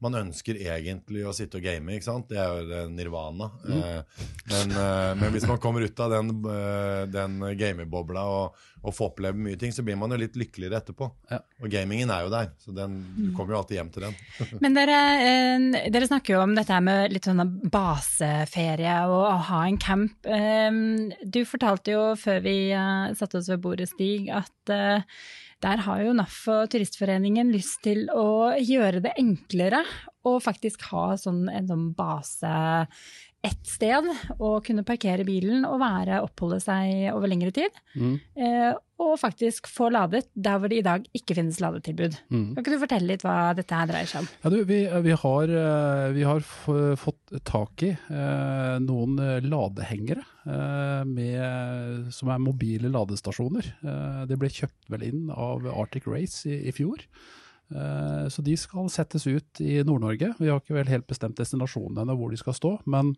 [0.03, 2.27] man ønsker egentlig å sitte og game, ikke sant?
[2.29, 3.47] Det er jo nirvana.
[3.65, 3.87] nirvana.
[3.97, 8.93] Eh, men, eh, men hvis man kommer ut av den, eh, den gamebobla og, og
[8.93, 11.09] får oppleve mye ting, så blir man jo litt lykkeligere etterpå.
[11.31, 11.39] Ja.
[11.63, 14.19] Og gamingen er jo der, så den, du kommer jo alltid hjem til den.
[14.63, 17.41] Men dere, eh, dere snakker jo om dette her med litt sånn
[17.73, 20.17] baseferie og å ha en camp.
[20.25, 20.71] Eh,
[21.25, 25.01] Du fortalte jo før vi eh, satte oss ved bordet, Stig, at eh,
[25.63, 29.81] der har jo NAF og Turistforeningen lyst til å gjøre det enklere
[30.27, 32.51] å faktisk ha sånn en sånn base
[33.45, 34.03] ett sted,
[34.41, 37.75] å kunne parkere bilen og være, oppholde seg over lengre tid.
[37.95, 42.17] Eh, og faktisk få ladet der hvor det i dag ikke finnes ladetilbud.
[42.33, 44.29] Kan ikke du fortelle litt hva dette her dreier seg om?
[44.41, 46.41] Ja, du, vi, vi har, eh, vi har
[46.97, 53.69] fått tak i eh, noen eh, ladehengere eh, med, som er mobile ladestasjoner.
[53.85, 57.05] Eh, det ble kjøpt vel inn av Arctic Race i, i fjor.
[57.67, 60.31] Eh, så de skal settes ut i Nord-Norge.
[60.39, 62.73] Vi har ikke vel helt bestemt destinasjonen ennå hvor de skal stå.
[62.87, 63.13] Men,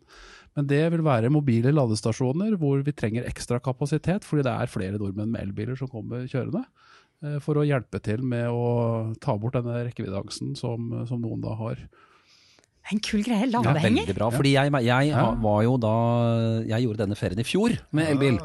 [0.58, 4.98] men det vil være mobile ladestasjoner hvor vi trenger ekstra kapasitet, fordi det er flere
[4.98, 6.64] nordmenn med elbiler som kommer kjørende.
[7.22, 11.54] eh, For å hjelpe til med å ta bort denne rekkeviddeangsten som, som noen da
[11.60, 11.86] har.
[12.90, 13.46] En kul greie.
[13.46, 14.02] Ja, Ladehenger.
[14.02, 14.28] veldig bra.
[14.34, 15.94] Fordi jeg, jeg var jo da
[16.66, 18.38] Jeg gjorde denne ferien i fjor med elbil.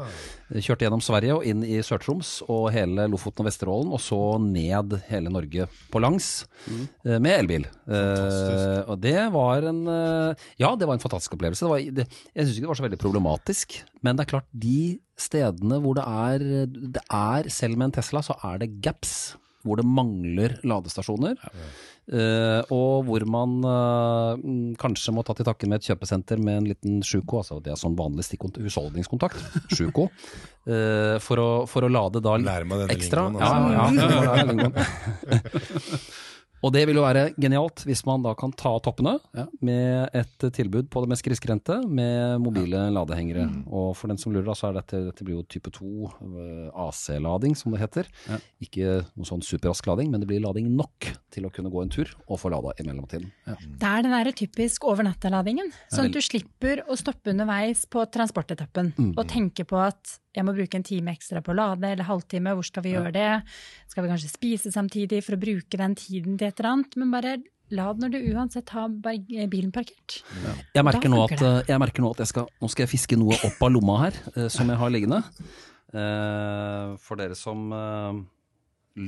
[0.46, 4.94] Kjørte gjennom Sverige og inn i Sør-Troms og hele Lofoten og Vesterålen, og så ned
[5.08, 6.28] hele Norge på langs
[6.70, 6.84] mm.
[7.18, 7.66] med elbil.
[7.66, 11.66] Eh, og det var en eh, Ja, det var en fantastisk opplevelse.
[11.66, 14.48] Det var, det, jeg syns ikke det var så veldig problematisk, men det er klart,
[14.54, 16.46] de stedene hvor det er,
[16.94, 19.34] det er Selv med en Tesla, så er det gaps.
[19.66, 21.40] Hvor det mangler ladestasjoner.
[22.06, 26.68] Uh, og hvor man mm, kanskje må ta til takke med et kjøpesenter med en
[26.70, 28.28] liten sjuko, altså det er sånn vanlig
[28.62, 29.42] husholdningskontakt,
[29.74, 30.06] sjuko,
[30.70, 33.26] uh, for, å, for å lade da Lære meg denne ekstra.
[33.26, 34.06] lingoen, Ja, altså.
[34.06, 34.70] ja, ja,
[35.90, 36.00] ja.
[36.64, 39.16] Og det vil jo være genialt hvis man da kan ta toppene
[39.64, 43.46] med et tilbud på det mest grisgrendte med mobile ladehengere.
[43.66, 46.80] Og for den som lurer, da, så er dette, dette blir jo type 2 eh,
[46.86, 48.10] AC-lading, som det heter.
[48.64, 51.92] Ikke noe sånn superrask lading, men det blir lading nok til å kunne gå en
[51.92, 53.30] tur og få lada i mellomtiden.
[53.46, 55.72] Det er den der typisk over natta-ladingen.
[55.92, 60.52] Sånn at du slipper å stoppe underveis på transportetappen og tenke på at jeg må
[60.52, 63.28] bruke en time ekstra på å lade, eller halvtime, hvor skal vi gjøre det?
[63.88, 66.96] Skal vi kanskje spise samtidig for å bruke den tiden til et eller annet?
[67.02, 67.36] Men bare
[67.74, 70.20] lad når du uansett har bilen parkert.
[70.76, 73.18] Jeg merker, nå at, eh, jeg merker nå at jeg skal, nå skal jeg fiske
[73.18, 75.22] noe opp av lomma her, eh, som jeg har liggende.
[75.96, 78.20] Eh, for dere som eh,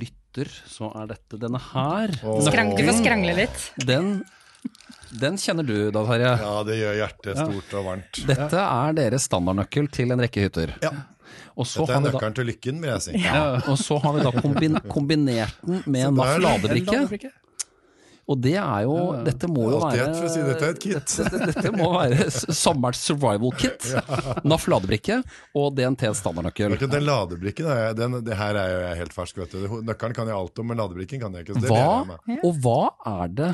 [0.00, 2.14] lytter, så er dette denne her.
[2.46, 3.68] Skrang, du får skrangle litt.
[3.88, 4.10] Den,
[5.22, 6.32] den kjenner du da, Terje.
[6.42, 8.20] Ja, det gjør hjertet stort og varmt.
[8.28, 10.74] Dette er deres standardnøkkel til en rekke hytter.
[10.84, 10.92] Ja.
[11.56, 13.12] Og så Dette er nøkkelen til lykken, vil jeg si.
[13.24, 17.30] ja, og så har vi da kombin, kombinert den med en NAF ladebrikke.
[18.28, 20.80] Og det er jo Dette må jo være ett for å si dette er et
[20.82, 21.12] kit.
[21.16, 23.86] Dette, dette må være sommerens survival kit.
[24.44, 25.22] NAF ladebrikke
[25.56, 26.76] og DNT standardnøkkel.
[26.92, 29.80] Den ladebrikken, er jeg- den, det her er jo jeg helt fersk, vet du.
[29.80, 31.56] Nøkkelen kan jeg alt om, men ladebrikken kan jeg ikke.
[31.56, 32.44] Så det Hva, jeg med.
[32.44, 32.82] og hva
[33.24, 33.50] er det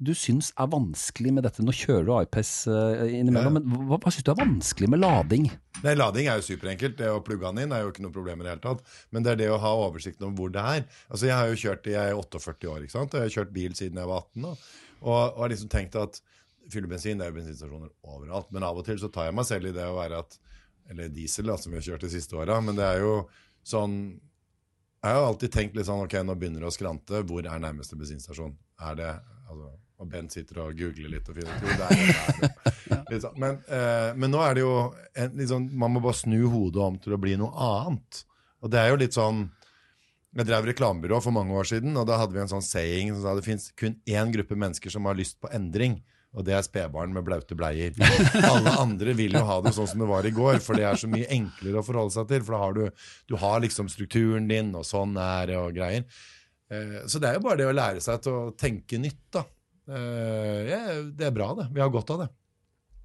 [0.00, 1.62] du syns er vanskelig med dette?
[1.64, 5.50] Nå kjører du IPS uh, innimellom, men hva, hva syns du er vanskelig med lading?
[5.84, 6.96] Nei, Lading er jo superenkelt.
[6.98, 8.82] Det å plugge den inn er jo ikke noe problem i det hele tatt.
[9.12, 10.84] Men det er det å ha oversikten over hvor det er.
[11.08, 13.14] Altså, Jeg har jo kjørt i er 48 år, ikke sant?
[13.14, 14.48] og jeg har kjørt bil siden jeg var 18.
[14.50, 14.64] Og,
[15.00, 16.20] og, og har liksom tenkt at
[16.70, 18.50] fylle bensin, det er jo bensinstasjoner overalt.
[18.54, 20.40] Men av og til så tar jeg meg selv i det å være at
[20.90, 22.58] Eller diesel, da, som vi har kjørt de siste åra.
[22.64, 23.14] Men det er jo
[23.66, 23.94] sånn
[25.00, 27.22] Jeg har alltid tenkt litt sånn Ok, nå begynner det å skrante.
[27.24, 28.56] Hvor er nærmeste bensinstasjon?
[28.80, 29.10] Er det
[29.50, 31.94] altså, Og Bent sitter og googler litt og finner ut jo, der,
[32.40, 33.06] der.
[33.10, 33.38] Litt sånn.
[33.42, 34.74] Men, eh, men nå er det jo
[35.18, 38.22] en, sånn, Man må bare snu hodet om til å bli noe annet.
[38.64, 39.48] Og det er jo litt sånn
[40.36, 43.24] Jeg drev reklamebyrå for mange år siden, og da hadde vi en sånn saying som
[43.24, 45.98] sa det fins kun én gruppe mennesker som har lyst på endring.
[46.30, 47.96] Og det er spedbarn med blaute bleier.
[48.46, 51.00] Alle andre vil jo ha det sånn som det var i går, for det er
[51.00, 52.44] så mye enklere å forholde seg til.
[52.46, 56.06] For da har du, du har liksom strukturen din, og sånn er det, og greier.
[56.70, 59.44] Eh, Så det er jo bare det å lære seg til å tenke nytt, da.
[59.90, 61.68] Eh, det er bra, det.
[61.74, 62.28] Vi har godt av det.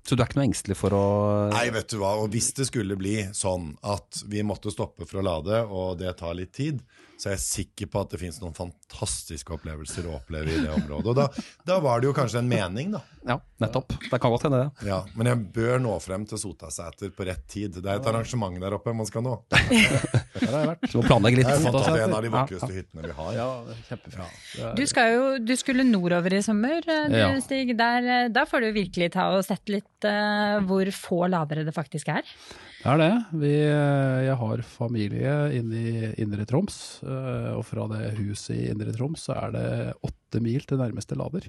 [0.05, 1.05] Så du er ikke noe engstelig for å
[1.49, 5.17] Nei, vet du hva, og hvis det skulle bli sånn at vi måtte stoppe for
[5.17, 6.83] å lade, og det tar litt tid,
[7.17, 10.71] så er jeg sikker på at det finnes noen fantastiske opplevelser å oppleve i det
[10.73, 11.07] området.
[11.07, 11.27] Og da,
[11.65, 13.01] da var det jo kanskje en mening, da.
[13.25, 13.95] Ja, nettopp.
[14.11, 14.87] Det kan godt hende, det.
[14.89, 17.79] Ja, men jeg bør nå frem til Sotasæter på rett tid.
[17.79, 19.37] Det er et arrangement der oppe man skal nå.
[20.35, 20.83] Der har jeg vært.
[20.91, 22.33] Så må planlegge Det er fantastisk, en av de Ja.
[22.35, 23.31] vakreste hyttene vi har.
[23.37, 24.43] Ja, er kjempefint.
[24.59, 27.31] Er- Du, skal jo, du skulle nordover i sommer, eh, du, Ja.
[27.41, 27.71] Stig.
[27.79, 31.73] Der, eh, der får du virkelig ta og sette litt uh, hvor få ladere det
[31.75, 32.27] faktisk er.
[32.85, 33.13] Det er det.
[33.41, 38.67] Vi, eh, jeg har familie inne i Indre Troms, eh, og fra det huset i
[38.69, 39.69] Indre Troms så er det
[40.05, 41.47] åtte mil til nærmeste lader.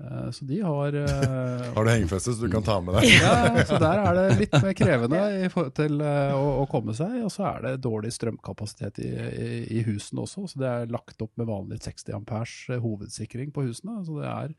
[0.00, 3.04] Eh, Så de har eh, Har du hengefeste så du kan ta med deg?
[3.22, 6.94] Ja, så der er det litt mer krevende i forhold til eh, å, å komme
[6.98, 7.20] seg.
[7.22, 10.48] Og så er det dårlig strømkapasitet i, i, i husene også.
[10.50, 14.00] Så det er lagt opp med vanlig 60 ampers eh, hovedsikring på husene.
[14.08, 14.54] Så det er,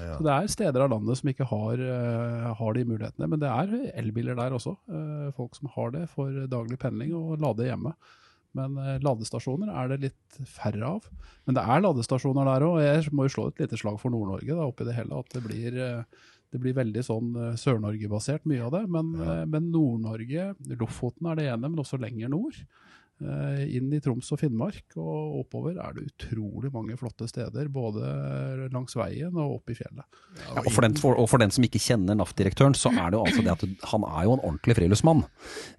[0.00, 0.16] Ja.
[0.18, 1.80] så det er steder av landet som ikke har,
[2.58, 3.28] har de mulighetene.
[3.30, 4.74] Men det er elbiler der også.
[5.36, 7.94] folk som har det for daglig pendling og lade hjemme.
[8.58, 11.06] Men eh, ladestasjoner er det litt færre av.
[11.46, 12.80] Men det er ladestasjoner der òg.
[12.82, 15.22] Jeg må jo slå et lite slag for Nord-Norge oppi det hele.
[15.22, 18.84] At det blir, eh, det blir veldig sånn eh, Sør-Norge-basert, mye av det.
[18.90, 19.40] Men, ja.
[19.50, 22.58] men Nord-Norge, Lofoten er det ene, men også lenger nord.
[23.20, 27.68] Eh, Inn i Troms og Finnmark og oppover er det utrolig mange flotte steder.
[27.72, 30.06] Både langs veien og opp i fjellet.
[30.40, 33.18] Ja, og, for den, for, og for den som ikke kjenner NAF-direktøren, så er det
[33.18, 35.24] jo altså det at du, han er jo en ordentlig friluftsmann.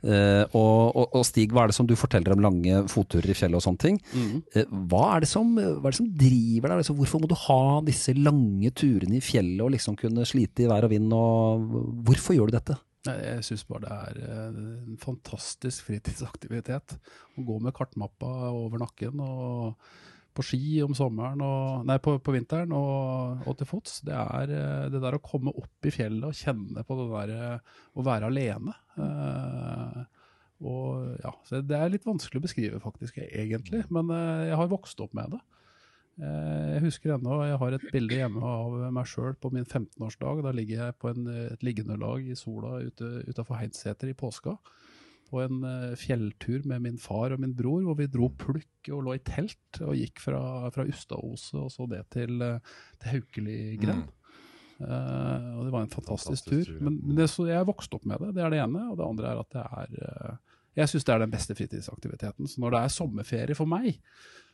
[0.06, 3.38] Eh, og, og, og Stig, hva er det som du forteller om lange fotturer i
[3.38, 4.00] fjellet og sånne ting?
[4.54, 6.84] Eh, hva, er det som, hva er det som driver deg?
[6.84, 10.70] Altså, hvorfor må du ha disse lange turene i fjellet og liksom kunne slite i
[10.70, 11.10] vær og vind?
[11.18, 11.68] Og,
[12.06, 12.78] hvorfor gjør du dette?
[13.10, 16.98] Jeg syns bare det er eh, en fantastisk fritidsaktivitet.
[17.34, 19.88] Å gå med kartmappa over nakken og
[20.38, 24.00] på ski om sommeren og, nei, på, på vinteren og, og til fots.
[24.08, 27.34] Det er eh, det der å komme opp i fjellet og kjenne på det der
[27.38, 28.78] eh, å være alene.
[30.62, 31.34] Og ja,
[31.66, 33.82] Det er litt vanskelig å beskrive, faktisk, egentlig.
[33.90, 34.14] Men
[34.46, 35.40] jeg har vokst opp med det.
[36.19, 40.43] Eh, Jeg husker ennå, jeg har et bilde hjemme av meg sjøl på min 15-årsdag.
[40.45, 44.58] Da ligger jeg på en, et liggeunderlag i sola ute utafor Heinseter i påska.
[45.32, 49.06] På en eh, fjelltur med min far og min bror, hvor vi dro plukk og
[49.08, 49.80] lå i telt.
[49.86, 50.41] Og gikk fra,
[50.76, 52.60] fra Ustaoset og så det til, eh,
[53.00, 54.10] til Haukeligrend.
[54.82, 56.65] Eh, og det var en fantastisk, Fantastisk tur.
[56.74, 56.84] tur.
[56.84, 58.84] Men, men det, så jeg er vokst opp med det, det er det ene.
[58.91, 60.36] Og det andre er at det er eh,
[60.82, 62.47] Jeg syns det er den beste fritidsaktiviteten.
[62.52, 64.02] Så når det er sommerferie for meg,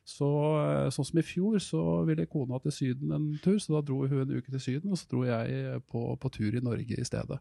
[0.07, 0.27] så,
[0.61, 4.05] eh, sånn som i fjor, så ville kona til Syden en tur, så da dro
[4.07, 7.07] hun en uke til Syden, og så dro jeg på, på tur i Norge i
[7.07, 7.39] stedet.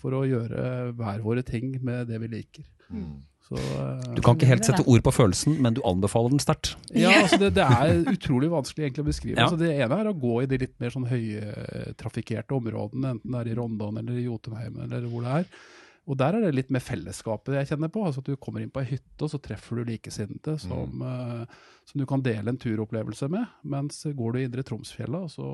[0.00, 2.64] For å gjøre hver våre ting med det vi liker.
[2.88, 3.18] Mm.
[3.48, 6.74] Så, eh, Du kan ikke helt sette ord på følelsen, men du anbefaler den sterkt.
[6.96, 9.36] ja, altså det, det er utrolig vanskelig egentlig å beskrive.
[9.36, 9.46] Ja.
[9.46, 13.40] Altså det ene er å gå i de litt mer sånn høytrafikkerte områdene, enten det
[13.40, 15.60] er i Rondane eller i Jotunheimen eller hvor det er.
[16.08, 18.06] Og der er det litt med fellesskapet jeg kjenner på.
[18.06, 21.58] altså at Du kommer inn på ei hytte, og så treffer du likesinnede som, eh,
[21.88, 23.44] som du kan dele en turopplevelse med.
[23.62, 25.48] Mens går du i Indre Tromsfjella, så,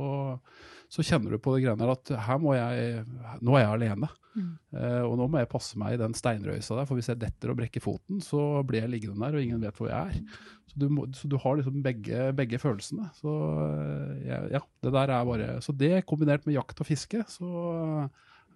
[0.88, 3.02] så kjenner du på det greiene der at her må jeg,
[3.42, 4.10] nå er jeg alene.
[4.34, 7.52] Eh, og nå må jeg passe meg i den steinrøysa der, for hvis jeg detter
[7.52, 10.44] og brekker foten, så blir jeg liggende der, og ingen vet hvor jeg er.
[10.70, 13.08] Så du, må, så du har liksom begge, begge følelsene.
[13.18, 17.22] Så uh, ja, ja, det der er bare Så det kombinert med jakt og fiske,
[17.30, 18.08] så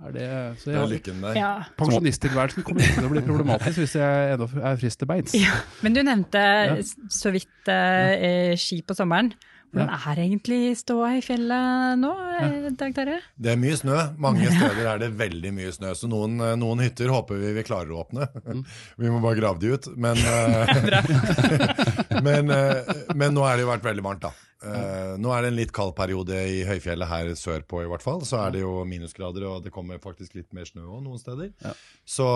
[0.07, 0.29] er det
[0.61, 1.35] Så Det er jeg, lykken der.
[1.39, 1.53] Ja.
[1.81, 5.35] pensjonisttilværelsen kommer ikke til å bli problematisk hvis jeg ennå er frisk til beins.
[5.39, 5.59] Ja.
[5.83, 6.77] Men du nevnte Ja.
[7.11, 9.33] så vidt eh, ski på sommeren.
[9.69, 12.09] Hvordan er egentlig ståa i fjellet nå,
[12.41, 13.19] eh, Dag Terje?
[13.37, 13.99] Det er mye snø.
[14.17, 15.91] Mange steder er det veldig mye snø.
[15.93, 18.31] Så noen, eh, noen hytter håper vi vi klarer å åpne.
[18.97, 19.91] Vi må bare grave de ut.
[20.01, 20.73] Men, eh,
[22.25, 24.35] men, eh, men nå er det jo vært veldig varmt, da.
[24.59, 28.25] Eh, nå er det en litt kald periode i høyfjellet her sørpå, i hvert fall.
[28.27, 31.53] Så er det jo minusgrader, og det kommer faktisk litt mer snø òg noen steder.
[31.63, 31.75] Ja.
[32.03, 32.27] Så,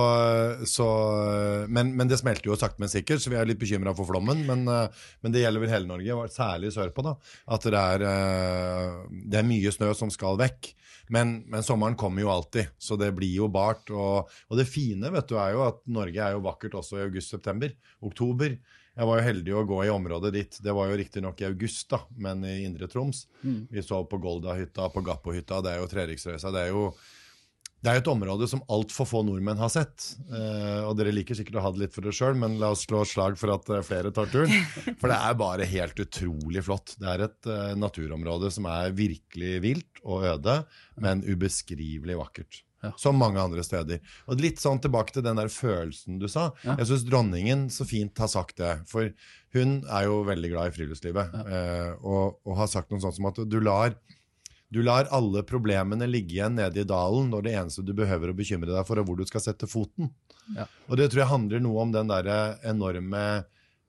[0.70, 0.88] så,
[1.66, 4.44] men, men det smelter jo sakte, men sikkert, så vi er litt bekymra for flommen.
[4.48, 7.16] Men, eh, men det gjelder vel hele Norge, særlig sørpå, da.
[7.56, 8.06] At det er,
[9.10, 10.70] det er mye snø som skal vekk.
[11.12, 13.90] Men, men sommeren kommer jo alltid, så det blir jo bart.
[13.90, 17.04] Og, og det fine vet du, er jo at Norge er jo vakkert også i
[17.08, 17.74] august-september.
[18.06, 18.54] Oktober.
[18.92, 20.60] Jeg var jo heldig å gå i området ditt.
[20.60, 23.24] Det var jo riktignok i august, da, men i Indre Troms.
[23.72, 25.62] Vi så på Golda-hytta, på Gappo-hytta.
[25.64, 26.52] Det er jo Treriksrøysa.
[26.52, 26.90] Det er jo
[27.82, 30.12] det er jo et område som altfor få nordmenn har sett.
[30.30, 32.84] Eh, og dere liker sikkert å ha det litt for dere sjøl, men la oss
[32.86, 34.54] slå et slag for at eh, flere tar turen.
[35.00, 36.94] For det er bare helt utrolig flott.
[37.02, 40.60] Det er et eh, naturområde som er virkelig vilt og øde,
[41.02, 42.62] men ubeskrivelig vakkert.
[42.82, 42.90] Ja.
[42.98, 44.00] Som mange andre steder.
[44.26, 46.48] Og litt sånn tilbake til den der følelsen du sa.
[46.66, 46.74] Ja.
[46.80, 48.72] Jeg syns dronningen så fint har sagt det.
[48.90, 49.12] For
[49.54, 51.36] hun er jo veldig glad i friluftslivet.
[51.46, 53.94] Eh, og, og har sagt noe sånt som at du lar
[54.72, 58.36] du lar alle problemene ligge igjen nede i dalen når det eneste du behøver å
[58.36, 60.08] bekymre deg for, er hvor du skal sette foten.
[60.56, 60.64] Ja.
[60.88, 63.24] Og det tror jeg handler noe om den derre enorme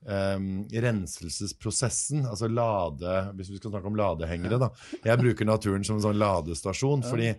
[0.03, 2.25] Um, renselsesprosessen.
[2.27, 4.67] Altså lade Hvis vi skal snakke om ladehengere, da.
[4.99, 7.29] Jeg bruker naturen som en sånn ladestasjon, fordi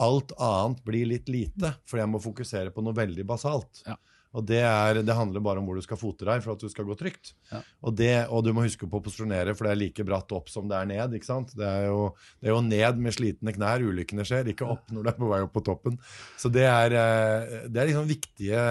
[0.00, 1.74] alt annet blir litt lite.
[1.88, 3.82] for jeg må fokusere på noe veldig basalt.
[3.86, 3.98] Ja.
[4.30, 6.70] Og det, er, det handler bare om hvor du skal fote deg for at du
[6.70, 7.32] skal gå trygt.
[7.50, 7.62] Ja.
[7.82, 10.52] Og, det, og du må huske på å posisjonere, for det er like bratt opp
[10.52, 11.16] som det er ned.
[11.18, 11.54] ikke sant?
[11.58, 15.02] Det er jo, det er jo ned med slitne knær ulykkene skjer, ikke opp når
[15.02, 15.98] du er på vei opp på toppen.
[16.38, 18.62] Så det er, eh, det er liksom viktige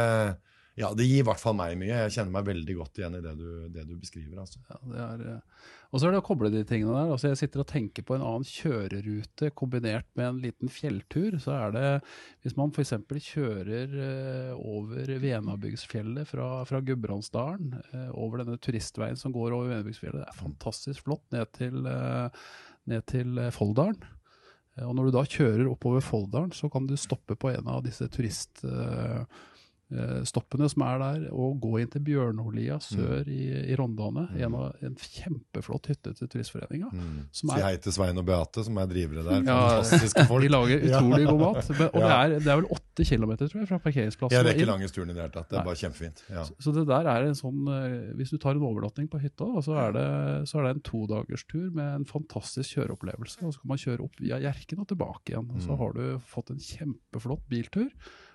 [0.79, 1.91] Ja, det gir i hvert fall meg mye.
[2.05, 4.39] Jeg kjenner meg veldig godt igjen i det du, det du beskriver.
[4.39, 4.61] altså.
[4.95, 7.11] Ja, eh, og så er det å koble de tingene der.
[7.11, 11.35] altså Jeg sitter og tenker på en annen kjørerute kombinert med en liten fjelltur.
[11.43, 11.83] Så er det
[12.45, 12.93] hvis man f.eks.
[13.27, 20.23] kjører eh, over Venabygdsfjellet fra, fra Gudbrandsdalen, eh, over denne turistveien som går over Venabygdsfjellet.
[20.23, 21.83] Det er fantastisk flott ned til,
[22.87, 23.99] ned til Folldalen.
[24.79, 28.07] Og når du da kjører oppover Folldalen, så kan du stoppe på en av disse
[29.89, 33.39] turiststoppene som er der, og gå inn til Bjørnholia sør i,
[33.71, 34.27] i Rondane.
[34.37, 36.89] En, av, en kjempeflott hytte til Turistforeninga.
[36.93, 37.15] Mm.
[37.35, 39.43] Si er- hei til Svein og Beate, som er drivere der.
[39.47, 40.43] Ja, Fantastiske folk.
[40.45, 41.69] De lager utrolig god mat.
[41.73, 44.35] Men, og det, er, det er vel åtte kilometer tror jeg, fra parkeringsplassen.
[44.37, 44.71] Jeg og rekker inn.
[44.73, 45.49] langest turen i det hele tatt.
[45.49, 45.63] Det Nei.
[45.63, 46.23] er bare kjempefint.
[46.29, 46.45] Ja.
[46.59, 49.75] Så det der er en sånn eh, Hvis du tar en overnatting på hytta, så,
[49.87, 50.07] er det,
[50.49, 53.41] så er det en todagerstur med en fantastisk kjøreopplevelse.
[53.47, 55.49] Og så kan man kjøre opp via Hjerken og tilbake igjen.
[55.55, 55.77] Og så Mm.
[55.79, 57.87] har du fått en kjempeflott biltur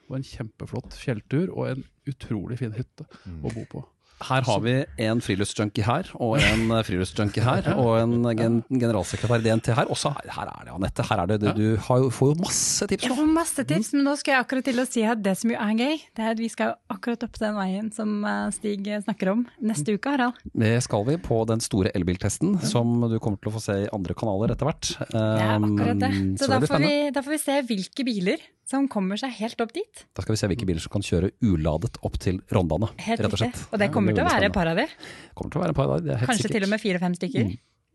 [0.09, 3.41] og en kjempeflott fjelltur og en utrolig fin hytte Mm.
[3.45, 3.85] å bo på.
[4.23, 4.75] Her har vi
[5.05, 9.91] en friluftsjunkie her, og en eh, friluftsjunkie her, og en gen generalsekretær i DNT her.
[9.91, 11.03] Og så er- her er det, Anette.
[11.09, 13.93] Her er det, du, du har jo, får jo masse tips Jeg får masse tips,
[13.97, 16.25] men nå skal jeg akkurat til å si at det som jo er gøy, det
[16.25, 19.97] er at vi skal jo akkurat opp den veien som eh, Stig snakker om neste
[19.99, 20.41] uke, Harald.
[20.55, 23.91] Det skal vi på den store elbiltesten, som du kommer til å få se i
[23.95, 24.95] andre kanaler etter hvert.
[25.11, 26.13] Det er akkurat det.
[26.15, 29.29] Um, Så så da får, vi, da får vi se hvilke biler som kommer seg
[29.37, 30.05] helt opp dit.
[30.17, 33.35] Da skal vi se hvilke biler som kan kjøre uladet opp til Rondane, Helt rett
[33.37, 33.59] og slett.
[33.73, 34.87] Og det kommer blir til å være et par av de.
[35.35, 36.57] Kommer til å være et par av det er helt Kanskje sikkert.
[36.61, 37.55] til og med fire-fem stykker.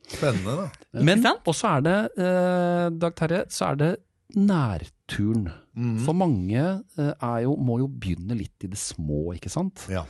[0.09, 1.03] Spennende, da.
[1.05, 3.91] Men også er det, eh, Dag Terje, så er det
[4.37, 5.47] nærturen.
[5.79, 5.95] Mm.
[6.03, 9.85] For mange eh, er jo, må jo begynne litt i det små, ikke sant?
[9.89, 10.03] Ja.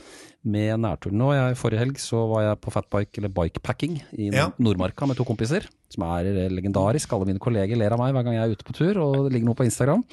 [0.44, 1.20] Med nærturen.
[1.24, 4.48] Og jeg, forrige helg så var jeg på fatbike, eller bikepacking, i Ja.
[4.58, 5.66] Nordmarka med to kompiser.
[5.90, 7.12] Som er legendarisk.
[7.16, 9.32] Alle mine kolleger ler av meg hver gang jeg er ute på tur, og det
[9.34, 10.04] ligger noe på Instagram.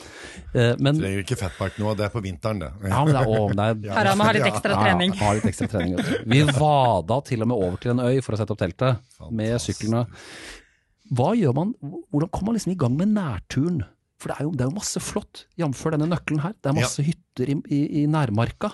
[0.53, 2.71] Eh, men Trenger ikke fatbike nå, det er på vinteren, det.
[2.87, 5.13] ja, men det er, å, det er Harald må ha litt ekstra trening.
[5.17, 5.99] Ja, har litt ekstra trening.
[6.31, 9.53] Vi vada til og med over til en øy for å sette opp teltet med
[9.57, 9.83] Fantastisk.
[9.83, 10.05] syklene.
[11.17, 11.69] Hva gjør man,
[12.11, 13.85] Hvordan kommer man liksom i gang med nærturen?
[14.17, 15.83] For det er jo, det er jo masse flott, jf.
[15.93, 16.55] denne nøkkelen her.
[16.57, 18.71] Det er masse hytter i, i, i nærmarka.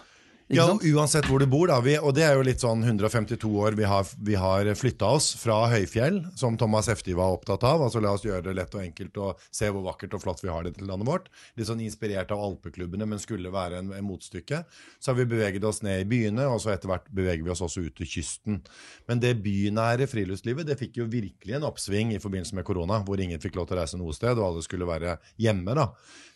[0.56, 0.84] Ja, sant?
[0.86, 1.80] uansett hvor du bor, da.
[1.84, 5.32] Vi, og det er jo litt sånn 152 år vi har, vi har flytta oss
[5.40, 7.82] fra høyfjell, som Thomas Hefti var opptatt av.
[7.88, 10.52] Altså la oss gjøre det lett og enkelt og se hvor vakkert og flott vi
[10.54, 11.30] har det til landet vårt.
[11.58, 14.64] Litt sånn inspirert av alpeklubbene, men skulle være en, en motstykke.
[15.00, 17.64] Så har vi beveget oss ned i byene, og så etter hvert beveger vi oss
[17.66, 18.62] også ut til kysten.
[19.10, 23.20] Men det bynære friluftslivet det fikk jo virkelig en oppsving i forbindelse med korona, hvor
[23.22, 25.76] ingen fikk lov til å reise noe sted, og alle skulle være hjemme.
[25.78, 25.90] da.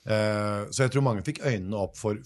[0.08, 2.18] Eh, Så jeg tror mange fikk øynene opp for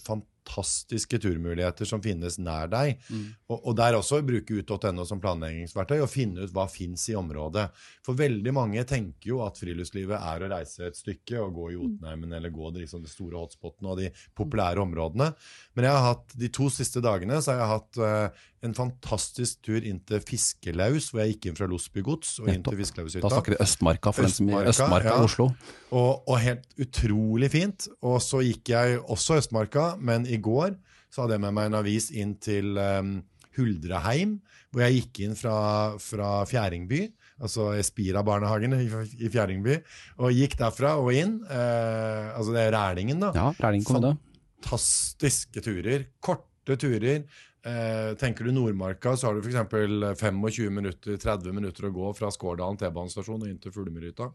[0.42, 3.00] fantastiske turmuligheter som finnes nær deg.
[3.48, 7.68] Og, og der også bruke ut.no som planleggingsverktøy og finne ut hva fins i området.
[8.04, 11.76] For veldig mange tenker jo at friluftslivet er å reise et stykke og gå i
[11.76, 15.32] Jotunheimen eller gå liksom, de store hotspotene og de populære områdene.
[15.74, 19.62] Men jeg har hatt, de to siste dagene så har jeg hatt eh, en fantastisk
[19.66, 23.24] tur inn til Fiskelaus, hvor jeg gikk inn fra Losby gods og inn til Fiskelaushytta.
[23.26, 25.26] Da snakker vi Østmarka, for den som Østmarka, Østmarka ja.
[25.26, 25.48] Oslo.
[25.90, 27.88] Og, og helt utrolig fint.
[28.06, 30.76] Og så gikk jeg også Østmarka, men i går
[31.12, 33.18] så hadde jeg med meg en avis inn til um,
[33.58, 34.38] Huldreheim,
[34.72, 35.56] hvor jeg gikk inn fra,
[36.00, 37.02] fra Fjæringby,
[37.42, 38.86] altså Espira-barnehagen i,
[39.20, 39.76] i Fjæringby,
[40.22, 41.40] og gikk derfra og inn.
[41.44, 43.32] Eh, altså det er Rælingen, da.
[43.36, 44.14] Ja, Rælingen kommune.
[44.62, 46.06] Fantastiske turer.
[46.22, 47.26] Korte turer.
[47.62, 50.20] Eh, tenker du Nordmarka, så har du f.eks.
[50.20, 54.26] 25 minutter, 30 minutter å gå fra Skårdalen T-banestasjon og inn til Fuglemyrhytta.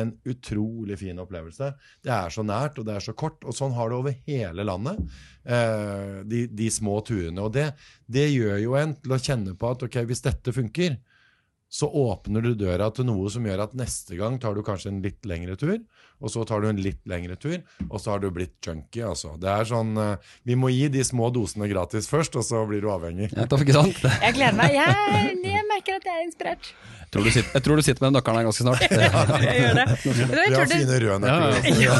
[0.00, 1.68] En utrolig fin opplevelse.
[2.00, 3.44] Det er så nært, og det er så kort.
[3.44, 5.02] Og sånn har det over hele landet.
[5.44, 7.44] Eh, de, de små turene.
[7.44, 7.68] Og det,
[8.08, 10.96] det gjør jo en til å kjenne på at ok, hvis dette funker,
[11.72, 15.00] så åpner du døra til noe som gjør at neste gang tar du kanskje en
[15.04, 15.78] litt lengre tur,
[16.22, 17.58] og så tar du en litt lengre tur,
[17.88, 19.34] og så har du blitt junkie, altså.
[19.42, 22.84] Det er sånn eh, Vi må gi de små dosene gratis først, og så blir
[22.84, 23.32] du avhengig.
[23.32, 24.02] Sant?
[24.26, 24.74] Jeg gleder meg.
[24.76, 26.72] Jeg, jeg merker at jeg er inspirert.
[27.02, 28.84] Jeg tror du sitter, jeg tror du sitter med den nøkkelen her ganske snart.
[29.44, 29.86] Jeg gjør det.
[30.32, 31.66] Vi har det fine røde nøkler.
[31.82, 31.96] ja.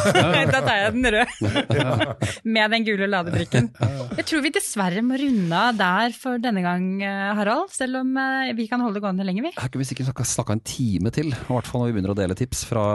[0.49, 2.31] da tar jeg den røde.
[2.57, 3.69] Med den gule ladebrikken.
[4.17, 7.69] Jeg tror vi dessverre må runde av der for denne gang, eh, Harald.
[7.75, 9.53] Selv om eh, vi kan holde det gående lenger, vi.
[9.59, 12.19] Her ikke vi sikkert snakka, en time til, i hvert fall når vi begynner å
[12.19, 12.87] dele tips fra,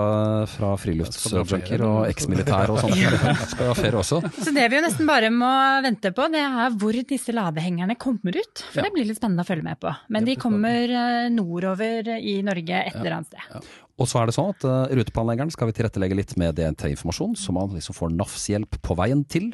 [0.49, 3.47] fra Skal ferie, og eksmilitære og sånt.
[3.53, 4.21] Skal ha ferie også.
[4.37, 5.49] Så det vi jo nesten bare må
[5.85, 8.63] vente på, det er hvor disse ladehengerne kommer ut.
[8.71, 8.87] For Ja.
[8.87, 9.93] det blir litt spennende å følge med på.
[10.13, 13.67] Men de kommer eh, nordover i Norge et eller annet sted.
[13.97, 17.53] Og så er det sånn at uh, ruteplanleggeren skal vi tilrettelegge litt med DNT-informasjon, så
[17.55, 19.47] man liksom får NAFs hjelp på veien til.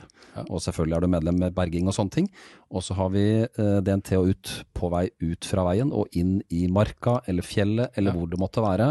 [0.50, 2.28] Og selvfølgelig er du medlem med berging og sånne ting.
[2.74, 6.42] Og så har vi uh, DNT og ut på vei ut fra veien og inn
[6.52, 8.90] i marka eller fjellet eller hvor det måtte være,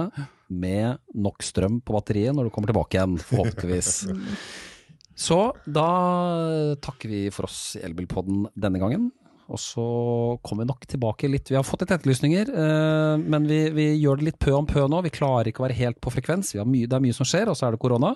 [0.53, 3.95] med nok strøm på batteriet når du kommer tilbake igjen, forhåpentligvis.
[5.23, 5.39] Så
[5.69, 5.89] da
[6.83, 9.11] takker vi for oss i Elbilpodden denne gangen.
[9.53, 9.85] Og så
[10.41, 11.51] kommer vi nok tilbake litt.
[11.51, 14.87] Vi har fått litt etterlysninger, eh, men vi, vi gjør det litt pø om pø
[14.89, 15.03] nå.
[15.05, 16.55] Vi klarer ikke å være helt på frekvens.
[16.55, 18.15] Vi har mye, det er mye som skjer, og så er det korona.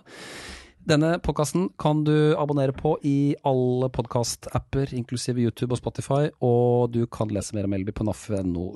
[0.86, 6.28] Denne podkasten kan du abonnere på i alle podkast-apper, inklusive YouTube og Spotify.
[6.46, 8.68] Og du kan lese mer om elbil på naf.no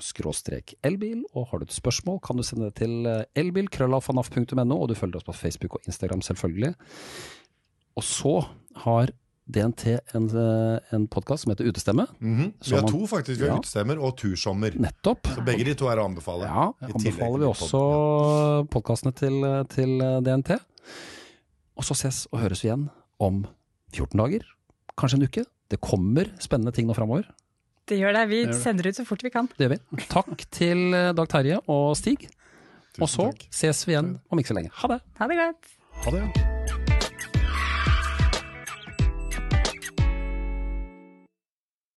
[0.82, 1.20] elbil.
[1.38, 5.20] Og har du et spørsmål, kan du sende det til eh, elbil.krøllalfanaf.no, og du følger
[5.20, 6.72] oss på Facebook og Instagram, selvfølgelig.
[7.94, 8.34] Og så
[8.82, 9.14] har
[9.46, 9.86] DNT
[10.16, 12.08] en, eh, en podkast som heter Utestemme.
[12.18, 12.50] Mhm.
[12.58, 13.38] Vi har to, faktisk.
[13.38, 13.60] Vi har Ja.
[13.62, 14.74] utestemmer og tursommer.
[14.74, 15.30] Nettopp.
[15.30, 16.50] Så begge de to er å anbefale.
[16.50, 19.40] Ja, anbefaler vi også podkastene til,
[19.70, 20.58] til DNT.
[21.80, 22.88] Og så ses og høres vi igjen
[23.24, 23.42] om
[23.96, 24.44] 14 dager,
[25.00, 25.46] kanskje en uke.
[25.72, 27.24] Det kommer spennende ting nå framover.
[27.88, 28.26] Det gjør det.
[28.30, 29.48] Vi sender ut så fort vi kan.
[29.56, 30.04] Det gjør vi.
[30.12, 32.28] Takk til eh, Dag Terje og Stig.
[32.92, 33.48] Tusen Og så takk.
[33.54, 34.74] ses vi igjen om ikke så lenge.
[34.82, 35.02] Ha det!
[35.18, 35.76] Ha det godt.
[36.04, 36.59] Ha det.